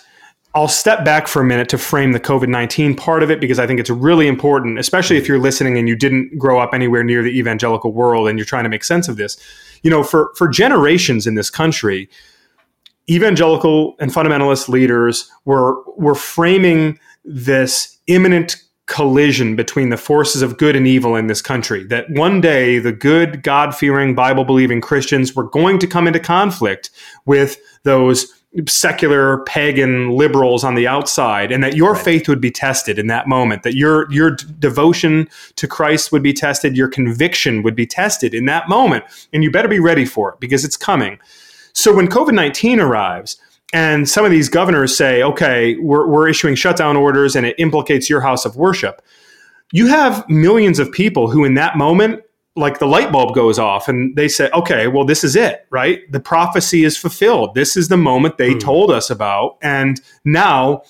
[0.55, 3.59] I'll step back for a minute to frame the COVID 19 part of it because
[3.61, 7.05] I think it's really important, especially if you're listening and you didn't grow up anywhere
[7.05, 9.37] near the evangelical world and you're trying to make sense of this.
[9.83, 12.11] You know, for, for generations in this country,
[13.09, 20.75] evangelical and fundamentalist leaders were, were framing this imminent collision between the forces of good
[20.75, 21.85] and evil in this country.
[21.85, 26.19] That one day the good, God fearing, Bible believing Christians were going to come into
[26.19, 26.91] conflict
[27.25, 32.05] with those secular pagan liberals on the outside and that your right.
[32.05, 36.33] faith would be tested in that moment that your your devotion to Christ would be
[36.33, 40.33] tested your conviction would be tested in that moment and you better be ready for
[40.33, 41.17] it because it's coming
[41.75, 43.41] so when covid-19 arrives
[43.73, 48.11] and some of these governors say okay we're, we're issuing shutdown orders and it implicates
[48.11, 49.01] your house of worship
[49.71, 52.21] you have millions of people who in that moment
[52.57, 56.11] like the light bulb goes off and they say, okay, well, this is it, right?
[56.11, 57.55] The prophecy is fulfilled.
[57.55, 58.61] This is the moment they mm.
[58.61, 59.57] told us about.
[59.63, 60.83] And now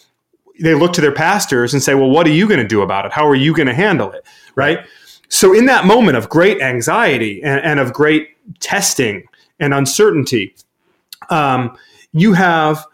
[0.59, 3.05] they look to their pastors and say, well, what are you going to do about
[3.05, 3.13] it?
[3.13, 4.27] How are you going to handle it?
[4.55, 4.81] Right.
[5.29, 9.25] So, in that moment of great anxiety and, and of great testing
[9.61, 10.57] and uncertainty,
[11.29, 11.77] um,
[12.13, 12.85] you have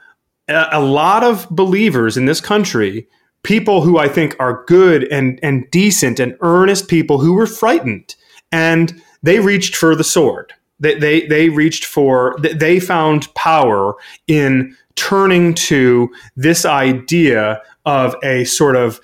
[0.48, 3.08] a, a lot of believers in this country
[3.42, 8.16] people who I think are good and, and decent and earnest people who were frightened
[8.56, 10.54] and they reached for the sword.
[10.80, 13.94] They, they, they reached for, they found power
[14.26, 18.98] in turning to this idea of a sort of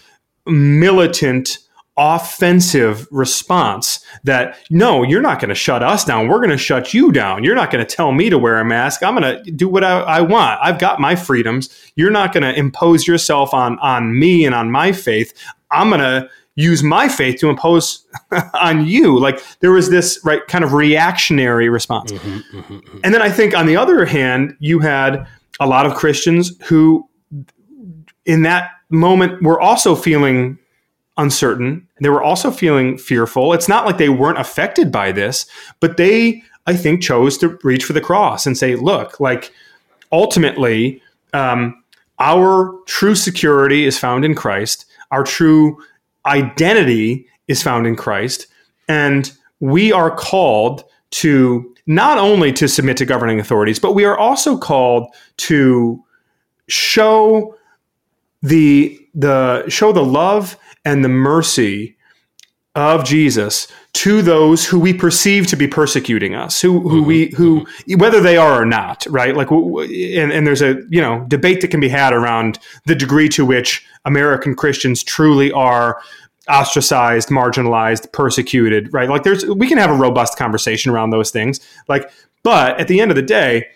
[0.47, 1.59] militant
[1.99, 6.27] offensive response that no you're not going to shut us down.
[6.27, 7.45] We're going to shut you down.
[7.45, 9.03] You're not going to tell me to wear a mask.
[9.03, 10.59] I'm going to do what I, I, want.
[10.63, 11.69] I've got my freedoms.
[11.95, 15.35] You're not going to impose yourself on on me and on my faith.
[15.71, 18.07] I'm going to use my faith to impose
[18.55, 19.19] on you.
[19.19, 22.13] Like there was this right kind of reactionary response.
[22.13, 22.99] Mm-hmm, mm-hmm, mm-hmm.
[23.05, 25.27] And then I think on the other hand, you had
[25.61, 27.09] a lot of Christians who
[28.25, 30.59] in that moment were also feeling
[31.17, 31.87] uncertain.
[32.01, 33.53] They were also feeling fearful.
[33.53, 35.47] It's not like they weren't affected by this,
[35.81, 39.53] but they, I think, chose to reach for the cross and say, look, like
[40.11, 41.83] ultimately, um,
[42.19, 44.87] our true security is found in Christ.
[45.11, 45.83] Our true
[46.27, 48.47] identity is found in Christ,
[48.89, 54.17] and we are called to not only to submit to governing authorities, but we are
[54.17, 56.03] also called to
[56.69, 57.57] show
[58.43, 61.97] the the show the love and the mercy
[62.75, 67.07] of Jesus to those who we perceive to be persecuting us, who who mm-hmm.
[67.07, 68.01] we who mm-hmm.
[68.01, 69.37] whether they are or not, right?
[69.37, 73.29] Like, and, and there's a you know debate that can be had around the degree
[73.31, 76.01] to which American Christians truly are
[76.51, 79.09] ostracized, marginalized, persecuted, right?
[79.09, 82.11] Like, there's we can have a robust conversation around those things, like,
[82.43, 83.69] but at the end of the day,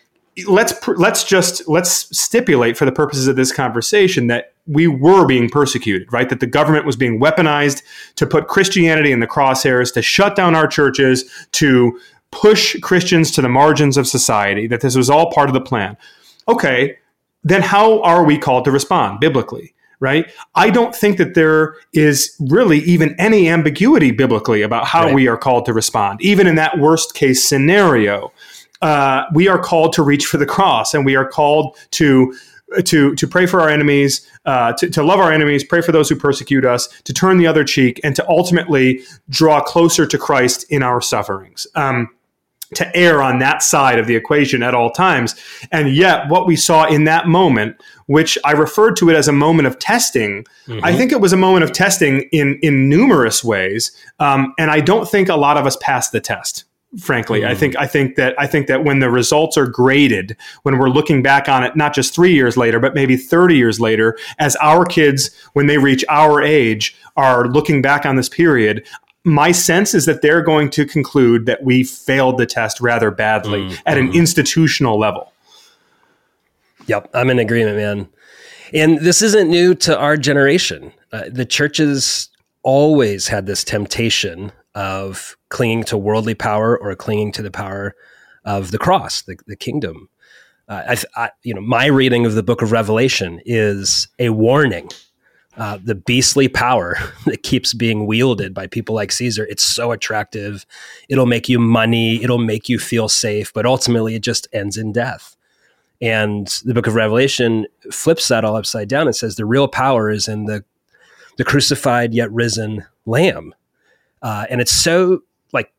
[0.48, 5.48] let's let's just let's stipulate for the purposes of this conversation that we were being
[5.48, 6.28] persecuted, right?
[6.28, 7.82] That the government was being weaponized
[8.16, 11.98] to put Christianity in the crosshairs, to shut down our churches, to
[12.30, 15.96] push Christians to the margins of society, that this was all part of the plan.
[16.48, 16.98] Okay,
[17.44, 19.72] then how are we called to respond biblically?
[19.98, 20.30] Right?
[20.54, 25.14] I don't think that there is really even any ambiguity biblically about how right.
[25.14, 28.30] we are called to respond, even in that worst case scenario.
[28.82, 32.36] Uh, we are called to reach for the cross and we are called to
[32.84, 36.08] to to pray for our enemies, uh, to, to love our enemies, pray for those
[36.08, 40.64] who persecute us, to turn the other cheek, and to ultimately draw closer to Christ
[40.70, 41.66] in our sufferings.
[41.74, 42.10] Um,
[42.74, 45.36] to err on that side of the equation at all times.
[45.70, 49.32] And yet, what we saw in that moment, which I referred to it as a
[49.32, 50.84] moment of testing, mm-hmm.
[50.84, 53.92] I think it was a moment of testing in in numerous ways.
[54.18, 56.64] Um, and I don't think a lot of us passed the test
[56.98, 57.48] frankly mm.
[57.48, 60.88] i think i think that i think that when the results are graded when we're
[60.88, 64.56] looking back on it not just 3 years later but maybe 30 years later as
[64.56, 68.86] our kids when they reach our age are looking back on this period
[69.26, 73.62] my sense is that they're going to conclude that we failed the test rather badly
[73.62, 74.14] mm, at an mm.
[74.14, 75.32] institutional level.
[76.86, 78.08] Yep, I'm in agreement, man.
[78.72, 80.92] And this isn't new to our generation.
[81.12, 82.28] Uh, the churches
[82.62, 87.96] always had this temptation of clinging to worldly power or clinging to the power
[88.44, 90.08] of the cross, the, the kingdom.
[90.68, 94.90] Uh, I, I, you know, my reading of the book of Revelation is a warning.
[95.56, 100.66] Uh, the beastly power that keeps being wielded by people like Caesar, it's so attractive.
[101.08, 102.22] It'll make you money.
[102.22, 105.34] It'll make you feel safe, but ultimately it just ends in death.
[106.02, 110.10] And the book of Revelation flips that all upside down and says the real power
[110.10, 110.62] is in the
[111.38, 113.54] the crucified yet risen Lamb.
[114.22, 115.72] Uh, and it's so like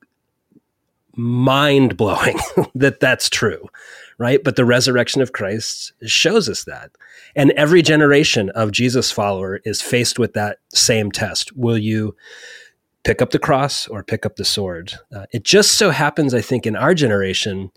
[1.15, 2.39] mind blowing
[2.75, 3.67] that that's true,
[4.17, 4.43] right?
[4.43, 6.91] But the resurrection of Christ shows us that.
[7.35, 11.55] And every generation of Jesus follower is faced with that same test.
[11.55, 12.15] Will you
[13.03, 14.93] pick up the cross or pick up the sword?
[15.15, 17.71] Uh, it just so happens, I think, in our generation,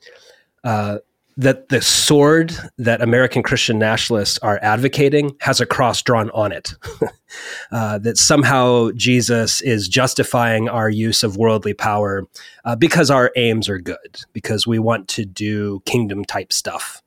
[0.64, 0.98] uh,
[1.36, 6.74] that the sword that American Christian nationalists are advocating has a cross drawn on it.
[7.72, 12.24] uh, that somehow Jesus is justifying our use of worldly power
[12.64, 17.02] uh, because our aims are good, because we want to do kingdom type stuff.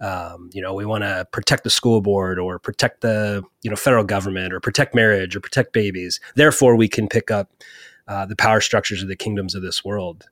[0.00, 3.76] Um, you know, we want to protect the school board or protect the you know
[3.76, 6.20] federal government or protect marriage or protect babies.
[6.34, 7.50] Therefore, we can pick up
[8.06, 10.28] uh, the power structures of the kingdoms of this world.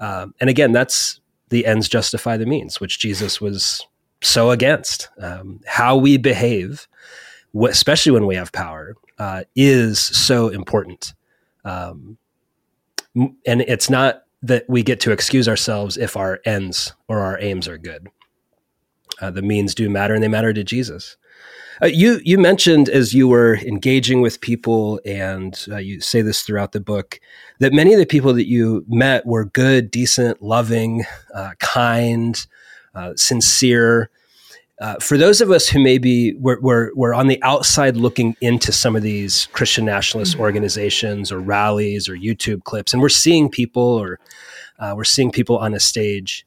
[0.00, 1.20] Um, and again, that's
[1.54, 3.86] the ends justify the means, which Jesus was
[4.20, 5.08] so against.
[5.20, 6.88] Um, how we behave,
[7.68, 11.14] especially when we have power, uh, is so important.
[11.64, 12.18] Um,
[13.14, 17.68] and it's not that we get to excuse ourselves if our ends or our aims
[17.68, 18.08] are good.
[19.20, 21.16] Uh, the means do matter, and they matter to Jesus.
[21.82, 26.42] Uh, you you mentioned as you were engaging with people, and uh, you say this
[26.42, 27.20] throughout the book,
[27.58, 31.04] that many of the people that you met were good, decent, loving,
[31.34, 32.46] uh, kind,
[32.94, 34.10] uh, sincere.
[34.80, 38.72] Uh, for those of us who maybe were, were, were, on the outside looking into
[38.72, 40.42] some of these Christian nationalist mm-hmm.
[40.42, 44.18] organizations or rallies or YouTube clips, and we're seeing people or
[44.80, 46.44] uh, we're seeing people on a stage.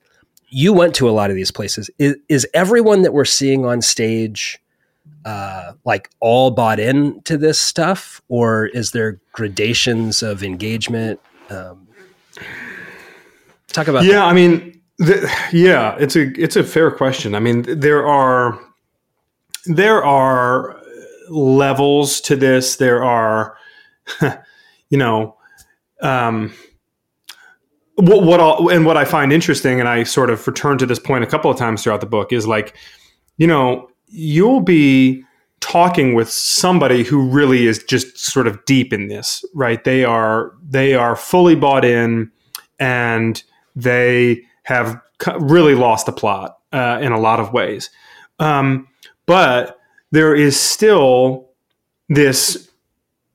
[0.50, 1.90] You went to a lot of these places.
[2.00, 4.60] Is, is everyone that we're seeing on stage?
[5.28, 11.20] Uh, like all bought into this stuff, or is there gradations of engagement?
[11.50, 11.86] Um,
[13.68, 14.14] talk about yeah.
[14.14, 14.24] That.
[14.24, 17.36] I mean, the, yeah, it's a it's a fair question.
[17.36, 18.58] I mean, there are
[19.66, 20.82] there are
[21.30, 22.78] levels to this.
[22.78, 23.58] There are,
[24.90, 25.36] you know,
[26.00, 26.54] um,
[27.96, 31.00] what what I'll, and what I find interesting, and I sort of return to this
[31.00, 32.78] point a couple of times throughout the book, is like,
[33.36, 35.24] you know, you'll be
[35.60, 39.84] talking with somebody who really is just sort of deep in this, right?
[39.84, 42.32] They are they are fully bought in,
[42.80, 43.42] and
[43.76, 45.00] they have
[45.40, 47.90] really lost the plot uh, in a lot of ways.
[48.40, 48.88] Um,
[49.26, 49.80] but
[50.12, 51.50] there is still
[52.10, 52.70] this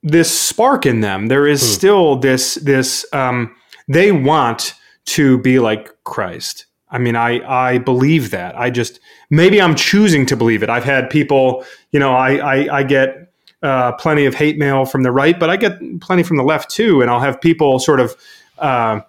[0.02, 1.26] this spark in them.
[1.26, 1.68] There is hmm.
[1.68, 3.54] still this this um,
[3.88, 6.66] they want to be like Christ.
[6.92, 8.56] I mean, I I believe that.
[8.56, 10.68] I just maybe I'm choosing to believe it.
[10.68, 13.32] I've had people, you know, I I, I get
[13.62, 16.70] uh, plenty of hate mail from the right, but I get plenty from the left
[16.70, 18.14] too, and I'll have people sort of.
[18.58, 19.00] Uh,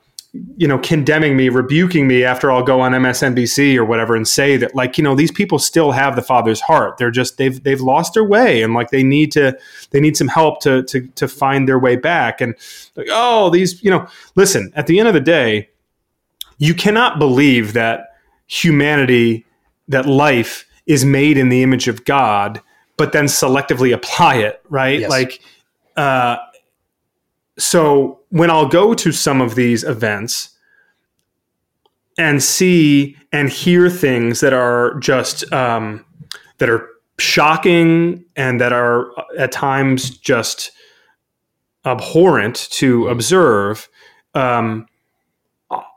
[0.58, 4.58] you know, condemning me, rebuking me after I'll go on MSNBC or whatever and say
[4.58, 6.98] that like, you know, these people still have the father's heart.
[6.98, 9.56] They're just they've they've lost their way and like they need to
[9.92, 12.42] they need some help to to to find their way back.
[12.42, 12.56] And
[12.96, 15.70] like, oh, these, you know, listen, at the end of the day,
[16.58, 18.10] you cannot believe that
[18.48, 19.46] humanity,
[19.88, 22.62] that life is made in the image of God,
[22.98, 25.00] but then selectively apply it, right?
[25.00, 25.10] Yes.
[25.10, 25.42] Like,
[25.96, 26.38] uh,
[27.58, 30.50] so when I'll go to some of these events
[32.18, 36.06] and see and hear things that are just um,
[36.58, 36.88] that are
[37.20, 40.72] shocking and that are at times just
[41.86, 43.90] abhorrent to observe,
[44.34, 44.88] um,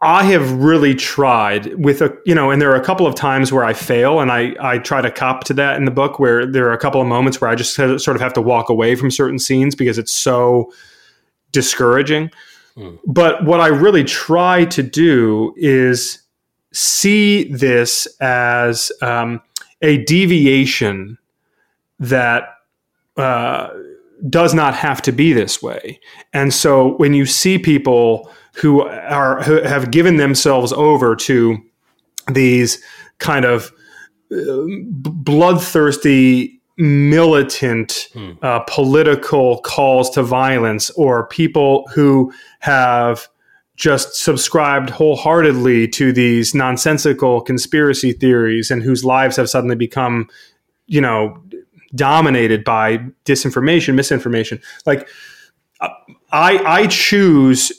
[0.02, 3.52] I have really tried with a you know, and there are a couple of times
[3.52, 6.46] where I fail, and I I try to cop to that in the book where
[6.46, 8.94] there are a couple of moments where I just sort of have to walk away
[8.94, 10.72] from certain scenes because it's so
[11.52, 12.30] discouraging.
[12.76, 12.96] Hmm.
[13.06, 16.22] But what I really try to do is
[16.72, 19.40] see this as um,
[19.82, 21.18] a deviation
[21.98, 22.56] that
[23.16, 23.70] uh,
[24.28, 26.00] does not have to be this way.
[26.32, 31.58] And so when you see people who are who have given themselves over to
[32.32, 32.82] these
[33.18, 33.70] kind of
[34.32, 38.32] uh, bloodthirsty militant hmm.
[38.42, 43.28] uh, political calls to violence or people who have
[43.76, 50.28] just subscribed wholeheartedly to these nonsensical conspiracy theories and whose lives have suddenly become,
[50.86, 51.42] you know,
[51.94, 54.60] dominated by disinformation, misinformation.
[54.84, 55.08] Like,
[55.80, 55.90] I
[56.32, 57.72] I choose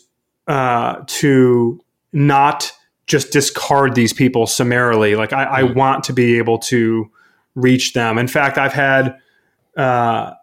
[0.47, 1.83] uh, to
[2.13, 2.71] not
[3.05, 5.15] just discard these people summarily.
[5.15, 5.73] Like, I, I hmm.
[5.73, 7.09] want to be able to
[7.55, 8.17] reach them.
[8.17, 9.17] In fact, I've had.
[9.75, 10.33] Uh,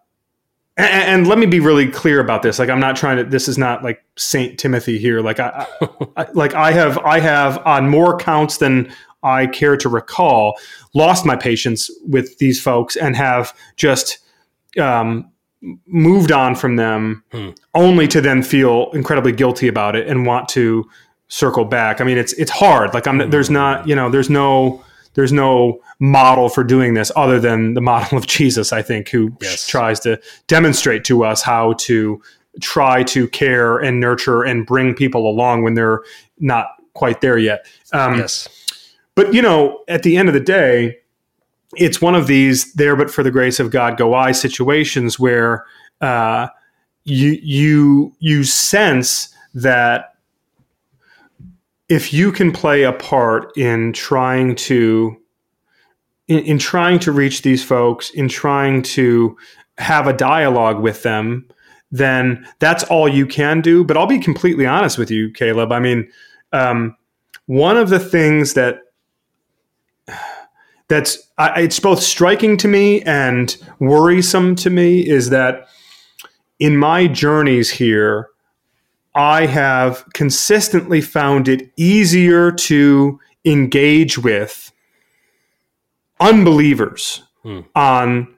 [0.76, 2.58] and, and, let me be really clear about this.
[2.58, 3.24] Like, I'm not trying to.
[3.24, 5.20] This is not like Saint Timothy here.
[5.20, 5.66] Like, I,
[6.16, 8.92] I like I have I have on more counts than
[9.24, 10.58] I care to recall
[10.94, 14.18] lost my patience with these folks and have just
[14.78, 15.30] um,
[15.86, 17.50] moved on from them, hmm.
[17.74, 20.88] only to then feel incredibly guilty about it and want to
[21.28, 22.00] circle back.
[22.00, 22.94] I mean, it's it's hard.
[22.94, 23.30] Like, I'm hmm.
[23.30, 27.80] there's not you know there's no there's no model for doing this other than the
[27.80, 29.66] model of Jesus, I think, who yes.
[29.66, 32.20] tries to demonstrate to us how to
[32.60, 36.02] try to care and nurture and bring people along when they're
[36.38, 37.66] not quite there yet.
[37.92, 38.48] Um, yes.
[39.14, 40.96] But, you know, at the end of the day,
[41.76, 45.64] it's one of these there but for the grace of God go I situations where
[46.00, 46.48] uh,
[47.04, 50.14] you you you sense that
[51.88, 55.16] if you can play a part in trying to
[56.26, 59.36] in, in, trying to reach these folks in trying to
[59.78, 61.46] have a dialogue with them
[61.90, 63.84] then that's all you can do.
[63.84, 65.72] But i'll be completely honest with you caleb.
[65.72, 66.08] I mean
[66.52, 66.96] um,
[67.46, 68.78] one of the things that
[70.94, 75.66] that's I, it's both striking to me and worrisome to me is that
[76.60, 78.28] in my journeys here
[79.14, 84.72] I have consistently found it easier to engage with
[86.20, 87.60] unbelievers hmm.
[87.74, 88.36] on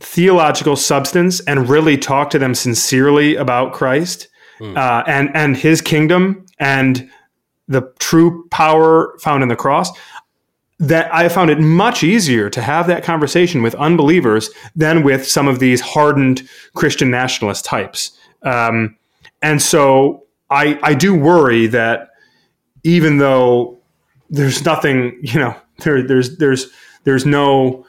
[0.00, 4.28] theological substance and really talk to them sincerely about Christ
[4.58, 4.74] hmm.
[4.74, 7.10] uh, and and His kingdom and
[7.68, 9.90] the true power found in the cross.
[10.80, 15.46] That I found it much easier to have that conversation with unbelievers than with some
[15.46, 18.12] of these hardened Christian nationalist types.
[18.42, 18.96] Um,
[19.42, 22.08] and so I I do worry that
[22.82, 23.78] even though
[24.30, 25.54] there's nothing, you know,
[25.84, 26.68] there there's there's
[27.04, 27.84] there's no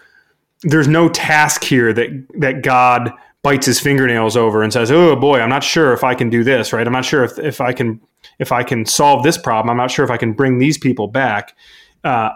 [0.64, 3.12] there's no task here that that God
[3.44, 6.44] bites his fingernails over and says, "Oh boy, I'm not sure if I can do
[6.44, 6.86] this, right?
[6.86, 8.00] I'm not sure if if I can
[8.40, 9.70] if I can solve this problem.
[9.70, 11.56] I'm not sure if I can bring these people back."
[12.04, 12.32] Uh,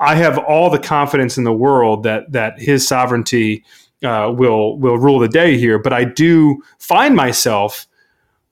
[0.00, 3.64] I have all the confidence in the world that that His sovereignty
[4.02, 7.86] uh, will will rule the day here, but I do find myself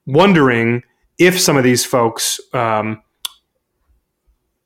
[0.07, 0.82] wondering
[1.18, 3.03] if some of these folks, um,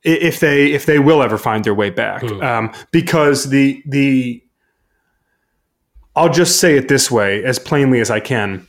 [0.03, 2.43] if they if they will ever find their way back, mm.
[2.43, 4.43] um, because the the
[6.17, 8.67] I'll just say it this way as plainly as I can.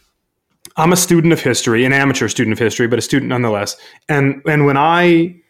[0.78, 3.76] I'm a student of history, an amateur student of history, but a student nonetheless.
[4.08, 5.42] And and when I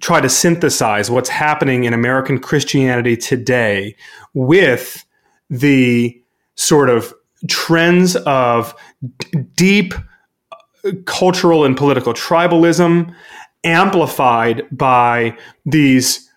[0.00, 3.96] try to synthesize what's happening in American Christianity today
[4.34, 5.04] with
[5.50, 6.20] the
[6.56, 7.14] sort of
[7.48, 8.74] trends of
[9.18, 9.94] d- deep
[11.06, 13.14] cultural and political tribalism
[13.62, 16.30] amplified by these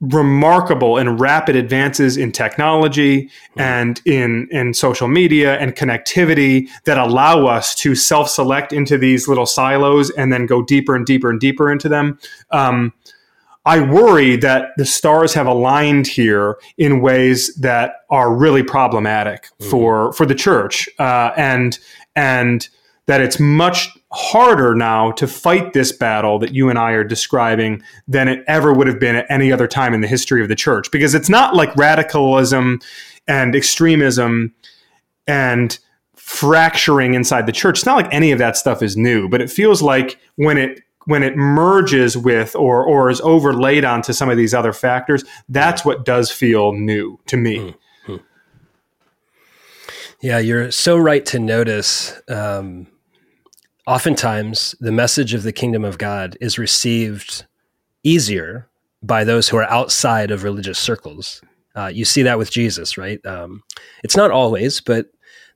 [0.00, 3.60] remarkable and rapid advances in technology mm-hmm.
[3.60, 9.46] and in in social media and connectivity that allow us to self-select into these little
[9.46, 12.18] silos and then go deeper and deeper and deeper into them.
[12.50, 12.94] Um,
[13.66, 19.70] I worry that the stars have aligned here in ways that are really problematic mm-hmm.
[19.70, 21.78] for for the church uh, and
[22.16, 22.66] and
[23.04, 27.82] that it's much harder now to fight this battle that you and I are describing
[28.08, 30.56] than it ever would have been at any other time in the history of the
[30.56, 30.90] church.
[30.90, 32.80] Because it's not like radicalism
[33.28, 34.54] and extremism
[35.26, 35.78] and
[36.16, 37.78] fracturing inside the church.
[37.78, 40.80] It's not like any of that stuff is new, but it feels like when it
[41.06, 45.84] when it merges with or or is overlaid onto some of these other factors, that's
[45.84, 47.56] what does feel new to me.
[47.58, 47.76] Mm-hmm.
[50.20, 52.86] Yeah, you're so right to notice um,
[53.86, 57.44] oftentimes the message of the kingdom of God is received
[58.02, 58.68] easier
[59.02, 61.42] by those who are outside of religious circles.
[61.74, 63.24] Uh, you see that with Jesus, right?
[63.24, 63.62] Um,
[64.02, 65.06] it's not always, but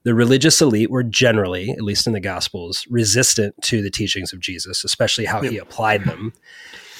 [0.03, 4.39] the religious elite were generally, at least in the Gospels, resistant to the teachings of
[4.39, 5.51] Jesus, especially how yep.
[5.51, 6.31] he applied them.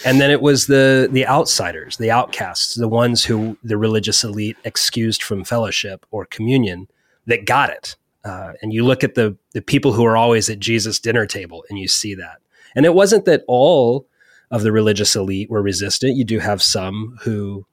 [0.04, 4.58] And then it was the the outsiders, the outcasts, the ones who the religious elite
[4.64, 6.88] excused from fellowship or communion
[7.26, 7.96] that got it.
[8.26, 11.64] Uh, and you look at the the people who are always at Jesus' dinner table,
[11.70, 12.40] and you see that.
[12.76, 14.08] And it wasn't that all
[14.52, 16.18] of the religious elite were resistant.
[16.18, 17.66] You do have some who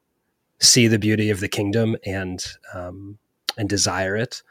[0.60, 2.44] see the beauty of the kingdom and
[2.74, 3.18] um,
[3.56, 4.42] and desire it.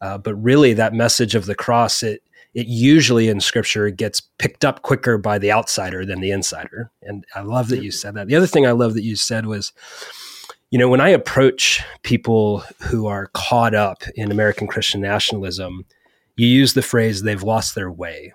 [0.00, 2.22] Uh, but really, that message of the cross, it
[2.54, 6.90] it usually in scripture gets picked up quicker by the outsider than the insider.
[7.02, 8.26] And I love that you said that.
[8.26, 9.72] The other thing I love that you said was,
[10.70, 15.84] you know, when I approach people who are caught up in American Christian nationalism,
[16.36, 18.32] you use the phrase they've lost their way.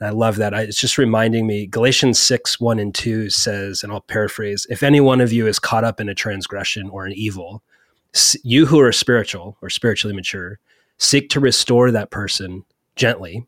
[0.00, 0.52] And I love that.
[0.52, 4.82] I, it's just reminding me Galatians 6, 1 and 2 says, and I'll paraphrase if
[4.82, 7.62] any one of you is caught up in a transgression or an evil,
[8.42, 10.58] you who are spiritual or spiritually mature,
[10.98, 12.64] seek to restore that person
[12.96, 13.46] gently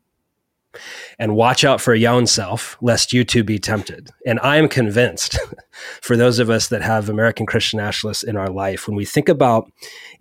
[1.19, 4.67] and watch out for your own self lest you too be tempted and i am
[4.67, 5.37] convinced
[6.01, 9.29] for those of us that have american christian nationalists in our life when we think
[9.29, 9.71] about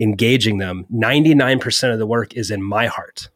[0.01, 3.29] engaging them 99% of the work is in my heart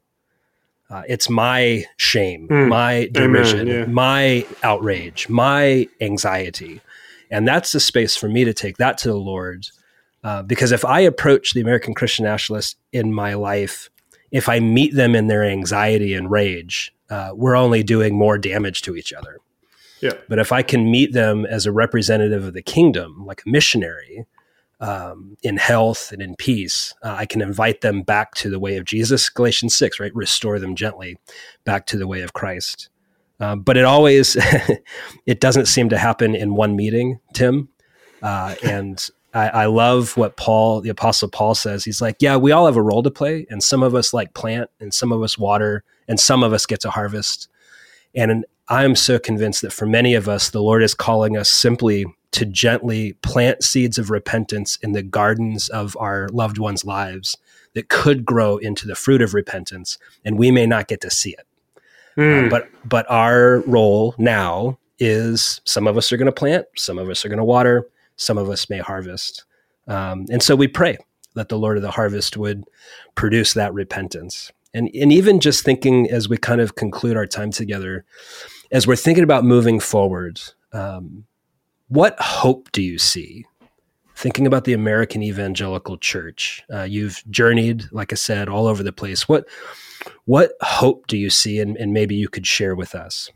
[0.90, 2.68] uh, it's my shame mm.
[2.68, 3.84] my derision yeah.
[3.86, 6.80] my outrage my anxiety
[7.30, 9.66] and that's the space for me to take that to the lord
[10.24, 13.90] uh, because if i approach the american christian nationalist in my life
[14.30, 18.82] if I meet them in their anxiety and rage, uh, we're only doing more damage
[18.82, 19.38] to each other.
[20.00, 20.12] Yeah.
[20.28, 24.26] But if I can meet them as a representative of the kingdom, like a missionary,
[24.80, 28.76] um, in health and in peace, uh, I can invite them back to the way
[28.76, 29.28] of Jesus.
[29.28, 30.14] Galatians six, right?
[30.14, 31.18] Restore them gently
[31.64, 32.88] back to the way of Christ.
[33.40, 34.36] Uh, but it always,
[35.26, 37.68] it doesn't seem to happen in one meeting, Tim.
[38.22, 41.84] Uh, and I, I, love what Paul, the Apostle Paul, says.
[41.84, 44.34] He's like, yeah, we all have a role to play, and some of us like
[44.34, 47.48] plant, and some of us water, and some of us get to harvest.
[48.14, 52.06] And I'm so convinced that for many of us, the Lord is calling us simply
[52.32, 57.36] to gently plant seeds of repentance in the gardens of our loved ones' lives
[57.74, 61.30] that could grow into the fruit of repentance, and we may not get to see
[61.30, 61.46] it.
[62.16, 62.46] Mm.
[62.46, 66.98] Uh, but but our role now is some of us are going to plant, some
[66.98, 69.44] of us are going to water, some of us may harvest.
[69.86, 70.98] Um, and so we pray
[71.34, 72.64] that the Lord of the harvest would
[73.14, 74.50] produce that repentance.
[74.74, 78.04] And, and even just thinking as we kind of conclude our time together,
[78.70, 80.40] as we're thinking about moving forward,
[80.72, 81.24] um,
[81.88, 83.46] what hope do you see?
[84.14, 88.92] Thinking about the American Evangelical Church, uh, you've journeyed, like I said, all over the
[88.92, 89.28] place.
[89.28, 89.46] What
[90.24, 93.30] what hope do you see, and, and maybe you could share with us?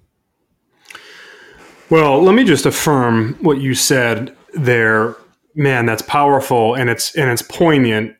[1.89, 5.17] Well, let me just affirm what you said there
[5.55, 8.17] man that's powerful and it's and it's poignant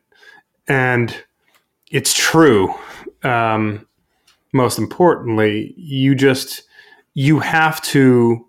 [0.69, 1.25] and
[1.91, 2.75] it's true
[3.25, 3.87] um,
[4.53, 6.63] most importantly you just
[7.15, 8.47] you have to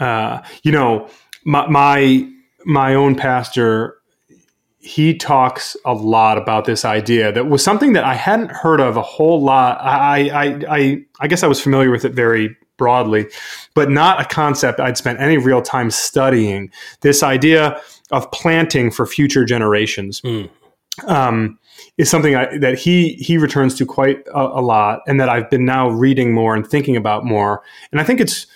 [0.00, 1.08] uh, you know
[1.44, 2.30] my, my
[2.64, 3.98] my own pastor
[4.80, 8.96] he talks a lot about this idea that was something that I hadn't heard of
[8.96, 9.78] a whole lot.
[9.82, 13.26] I, I, I, I guess I was familiar with it very broadly,
[13.74, 16.70] but not a concept I'd spent any real time studying.
[17.02, 17.78] This idea
[18.12, 20.20] of planting for future generations.
[20.22, 20.48] Mm.
[21.06, 21.58] Um,
[21.96, 25.50] is something I, that he he returns to quite a, a, lot, and that I've
[25.50, 27.62] been now reading more and thinking about more.
[27.92, 28.46] And I think it's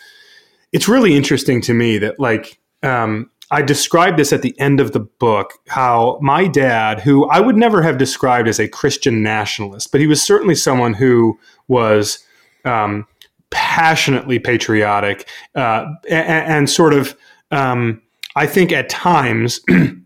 [0.72, 4.92] it's really interesting to me that like um, I described this at the end of
[4.92, 9.92] the book how my dad, who I would never have described as a Christian nationalist,
[9.92, 12.24] but he was certainly someone who was
[12.64, 13.06] um,
[13.50, 17.14] passionately patriotic uh, and, and, sort of,
[17.50, 18.00] um,
[18.34, 19.60] I think at times,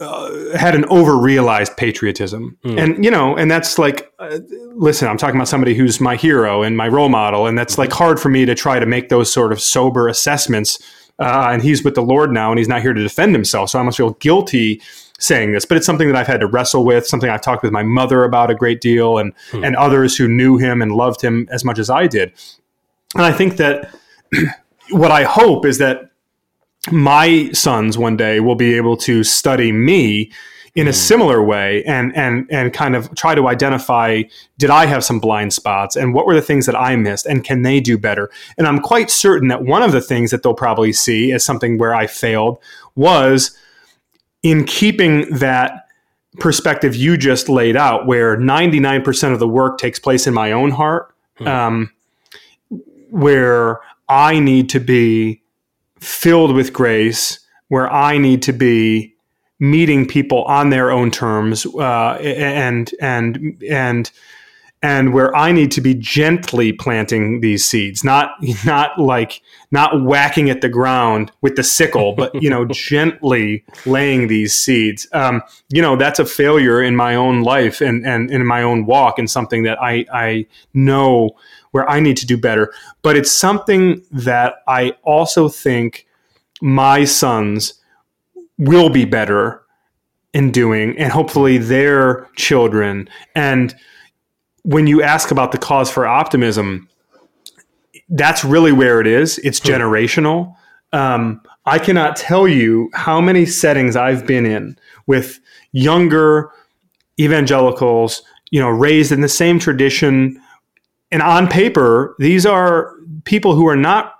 [0.00, 2.56] uh, had an overrealized patriotism.
[2.64, 2.82] Mm.
[2.82, 4.38] And, you know, and that's like, uh,
[4.74, 7.46] listen, I'm talking about somebody who's my hero and my role model.
[7.46, 7.82] And that's mm-hmm.
[7.82, 10.78] like hard for me to try to make those sort of sober assessments.
[11.18, 13.70] Uh, and he's with the Lord now and he's not here to defend himself.
[13.70, 14.80] So I almost feel guilty
[15.18, 17.72] saying this, but it's something that I've had to wrestle with, something I've talked with
[17.72, 19.64] my mother about a great deal and, hmm.
[19.64, 22.32] and others who knew him and loved him as much as I did.
[23.16, 23.92] And I think that
[24.90, 26.07] what I hope is that
[26.90, 30.32] my sons one day will be able to study me
[30.74, 30.94] in a hmm.
[30.94, 34.22] similar way and and and kind of try to identify
[34.58, 37.42] did I have some blind spots and what were the things that I missed and
[37.42, 40.54] can they do better and I'm quite certain that one of the things that they'll
[40.54, 42.58] probably see as something where I failed
[42.94, 43.56] was
[44.42, 45.88] in keeping that
[46.38, 50.70] perspective you just laid out, where 99% of the work takes place in my own
[50.70, 51.46] heart, hmm.
[51.46, 51.92] um,
[53.10, 55.42] where I need to be
[56.00, 59.14] filled with grace, where I need to be
[59.60, 64.10] meeting people on their own terms, uh, and and and
[64.80, 68.30] and where I need to be gently planting these seeds, not
[68.64, 74.28] not like not whacking at the ground with the sickle, but you know gently laying
[74.28, 75.06] these seeds.
[75.12, 78.62] Um, you know that's a failure in my own life and, and, and in my
[78.62, 81.30] own walk, and something that I I know
[81.72, 82.72] where I need to do better.
[83.02, 86.06] But it's something that I also think
[86.60, 87.74] my sons
[88.58, 89.62] will be better
[90.34, 93.08] in doing, and hopefully their children.
[93.34, 93.74] And
[94.62, 96.88] when you ask about the cause for optimism,
[98.08, 99.38] that's really where it is.
[99.38, 99.68] It's hmm.
[99.68, 100.54] generational.
[100.92, 105.38] Um, I cannot tell you how many settings I've been in with
[105.72, 106.50] younger
[107.20, 110.40] evangelicals, you know, raised in the same tradition.
[111.10, 112.94] And on paper, these are
[113.24, 114.14] people who are not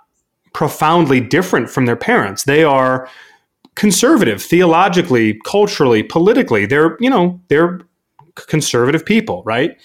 [0.53, 2.43] profoundly different from their parents.
[2.43, 3.07] They are
[3.75, 6.65] conservative theologically, culturally, politically.
[6.65, 7.81] They're, you know, they're
[8.35, 9.79] conservative people, right?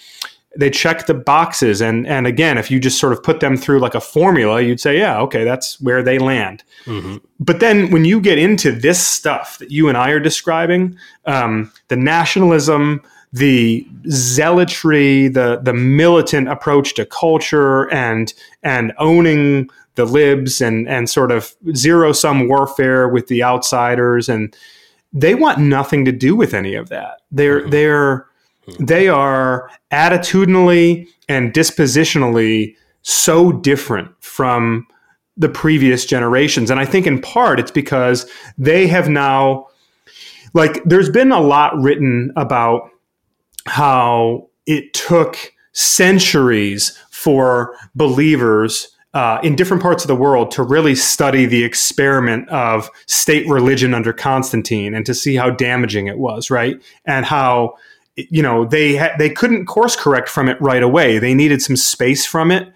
[0.57, 3.79] They check the boxes and and again, if you just sort of put them through
[3.79, 6.63] like a formula, you'd say, yeah, okay, that's where they land.
[6.85, 7.17] Mm-hmm.
[7.39, 11.71] But then when you get into this stuff that you and I are describing, um,
[11.89, 13.01] the nationalism,
[13.35, 18.33] the zealotry, the the militant approach to culture, and
[18.63, 24.55] and owning the libs and and sort of zero sum warfare with the outsiders, and
[25.11, 27.23] they want nothing to do with any of that.
[27.29, 27.69] They're mm-hmm.
[27.71, 28.25] they're
[28.79, 34.87] they are attitudinally and dispositionally so different from
[35.35, 39.67] the previous generations, and I think in part it's because they have now
[40.53, 42.89] like there's been a lot written about
[43.65, 50.93] how it took centuries for believers uh, in different parts of the world to really
[50.93, 56.51] study the experiment of state religion under Constantine and to see how damaging it was,
[56.51, 56.81] right?
[57.05, 57.75] And how
[58.15, 61.17] you know they ha- they couldn't course correct from it right away.
[61.17, 62.71] They needed some space from it.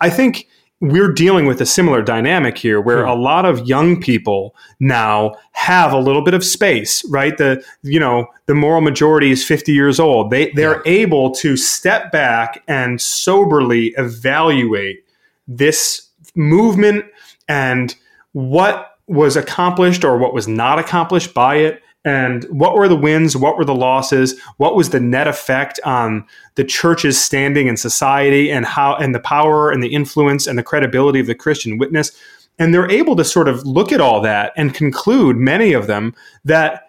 [0.00, 0.48] I think
[0.80, 3.10] we're dealing with a similar dynamic here where hmm.
[3.10, 8.00] a lot of young people now have a little bit of space right the you
[8.00, 10.92] know the moral majority is 50 years old they they're yeah.
[10.92, 15.04] able to step back and soberly evaluate
[15.46, 17.04] this movement
[17.48, 17.94] and
[18.32, 23.36] what was accomplished or what was not accomplished by it and what were the wins?
[23.36, 24.40] What were the losses?
[24.56, 29.20] What was the net effect on the church's standing in society and how and the
[29.20, 32.12] power and the influence and the credibility of the christian witness?
[32.58, 36.14] And they're able to sort of look at all that and conclude many of them
[36.44, 36.84] that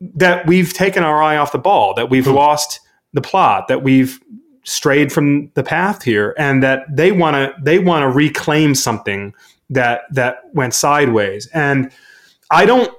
[0.00, 2.32] that we've taken our eye off the ball that we've hmm.
[2.32, 2.80] lost
[3.14, 4.20] the plot that we've
[4.64, 9.34] strayed from the path here and that they want to they want to reclaim something
[9.70, 11.48] that that went sideways.
[11.48, 11.90] And
[12.52, 12.92] i don't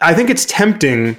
[0.00, 1.16] I think it's tempting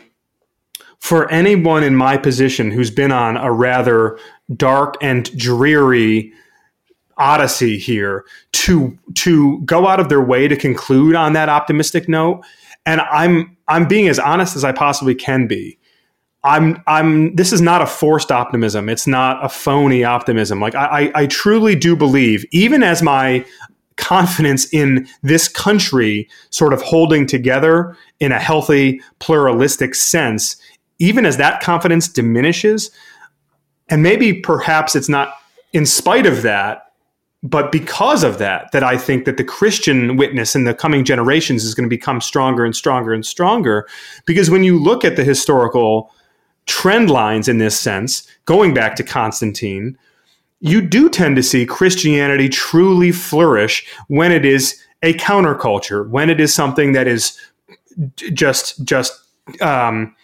[1.00, 4.18] for anyone in my position who's been on a rather
[4.56, 6.32] dark and dreary
[7.18, 12.44] odyssey here to to go out of their way to conclude on that optimistic note.
[12.86, 15.78] And i'm i'm being as honest as i possibly can be.
[16.44, 18.90] I'm i'm this is not a forced optimism.
[18.90, 20.60] It's not a phony optimism.
[20.60, 23.46] Like i i, I truly do believe even as my
[23.98, 30.56] confidence in this country sort of holding together in a healthy, pluralistic sense,
[31.00, 32.92] even as that confidence diminishes,
[33.90, 35.36] and maybe perhaps it's not
[35.74, 36.92] in spite of that,
[37.44, 41.64] but because of that, that I think that the Christian witness in the coming generations
[41.64, 43.88] is going to become stronger and stronger and stronger.
[44.26, 46.12] Because when you look at the historical
[46.68, 49.98] trend lines in this sense, going back to Constantine,
[50.62, 56.40] you do tend to see Christianity truly flourish when it is a counterculture, when it
[56.40, 57.38] is something that is
[58.16, 59.12] just just
[59.60, 60.16] um,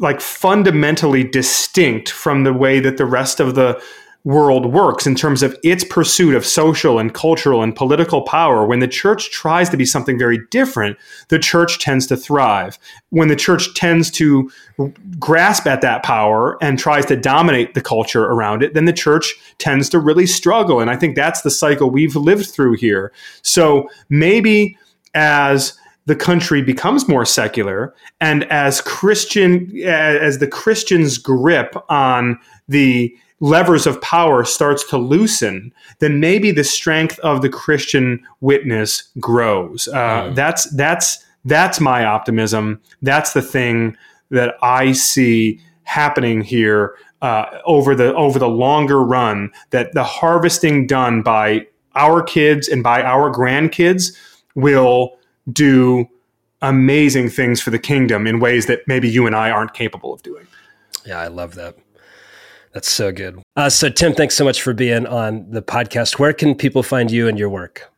[0.00, 3.80] like fundamentally distinct from the way that the rest of the
[4.24, 8.64] world works in terms of its pursuit of social and cultural and political power.
[8.64, 10.96] When the church tries to be something very different,
[11.28, 12.78] the church tends to thrive.
[13.10, 14.50] When the church tends to
[15.18, 19.34] grasp at that power and tries to dominate the culture around it, then the church
[19.58, 20.80] tends to really struggle.
[20.80, 23.12] And I think that's the cycle we've lived through here.
[23.42, 24.78] So maybe
[25.12, 33.16] as the country becomes more secular and as christian as the christians grip on the
[33.44, 39.86] levers of power starts to loosen, then maybe the strength of the Christian witness grows.
[39.88, 40.34] Uh, mm.
[40.34, 42.80] That's that's that's my optimism.
[43.02, 43.98] That's the thing
[44.30, 49.52] that I see happening here uh, over the over the longer run.
[49.70, 54.16] That the harvesting done by our kids and by our grandkids
[54.54, 55.18] will
[55.52, 56.08] do
[56.62, 60.22] amazing things for the kingdom in ways that maybe you and I aren't capable of
[60.22, 60.46] doing.
[61.04, 61.76] Yeah, I love that.
[62.74, 63.40] That's so good.
[63.56, 66.18] Uh, so, Tim, thanks so much for being on the podcast.
[66.18, 67.90] Where can people find you and your work?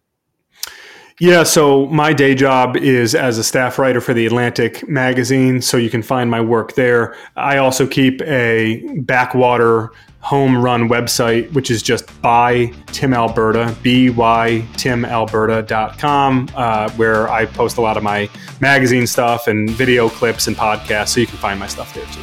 [1.19, 5.79] Yeah, so my day job is as a staff writer for the Atlantic magazine, so
[5.79, 7.17] you can find my work there.
[7.37, 16.51] I also keep a backwater home run website, which is just by Tim Alberta, bytimalberta.com,
[16.55, 18.29] uh, where I post a lot of my
[18.61, 21.09] magazine stuff and video clips and podcasts.
[21.11, 22.21] So you can find my stuff there too.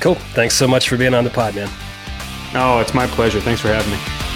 [0.00, 0.14] Cool.
[0.14, 1.68] Thanks so much for being on the pod, man.
[2.54, 3.40] Oh, it's my pleasure.
[3.40, 4.27] Thanks for having me.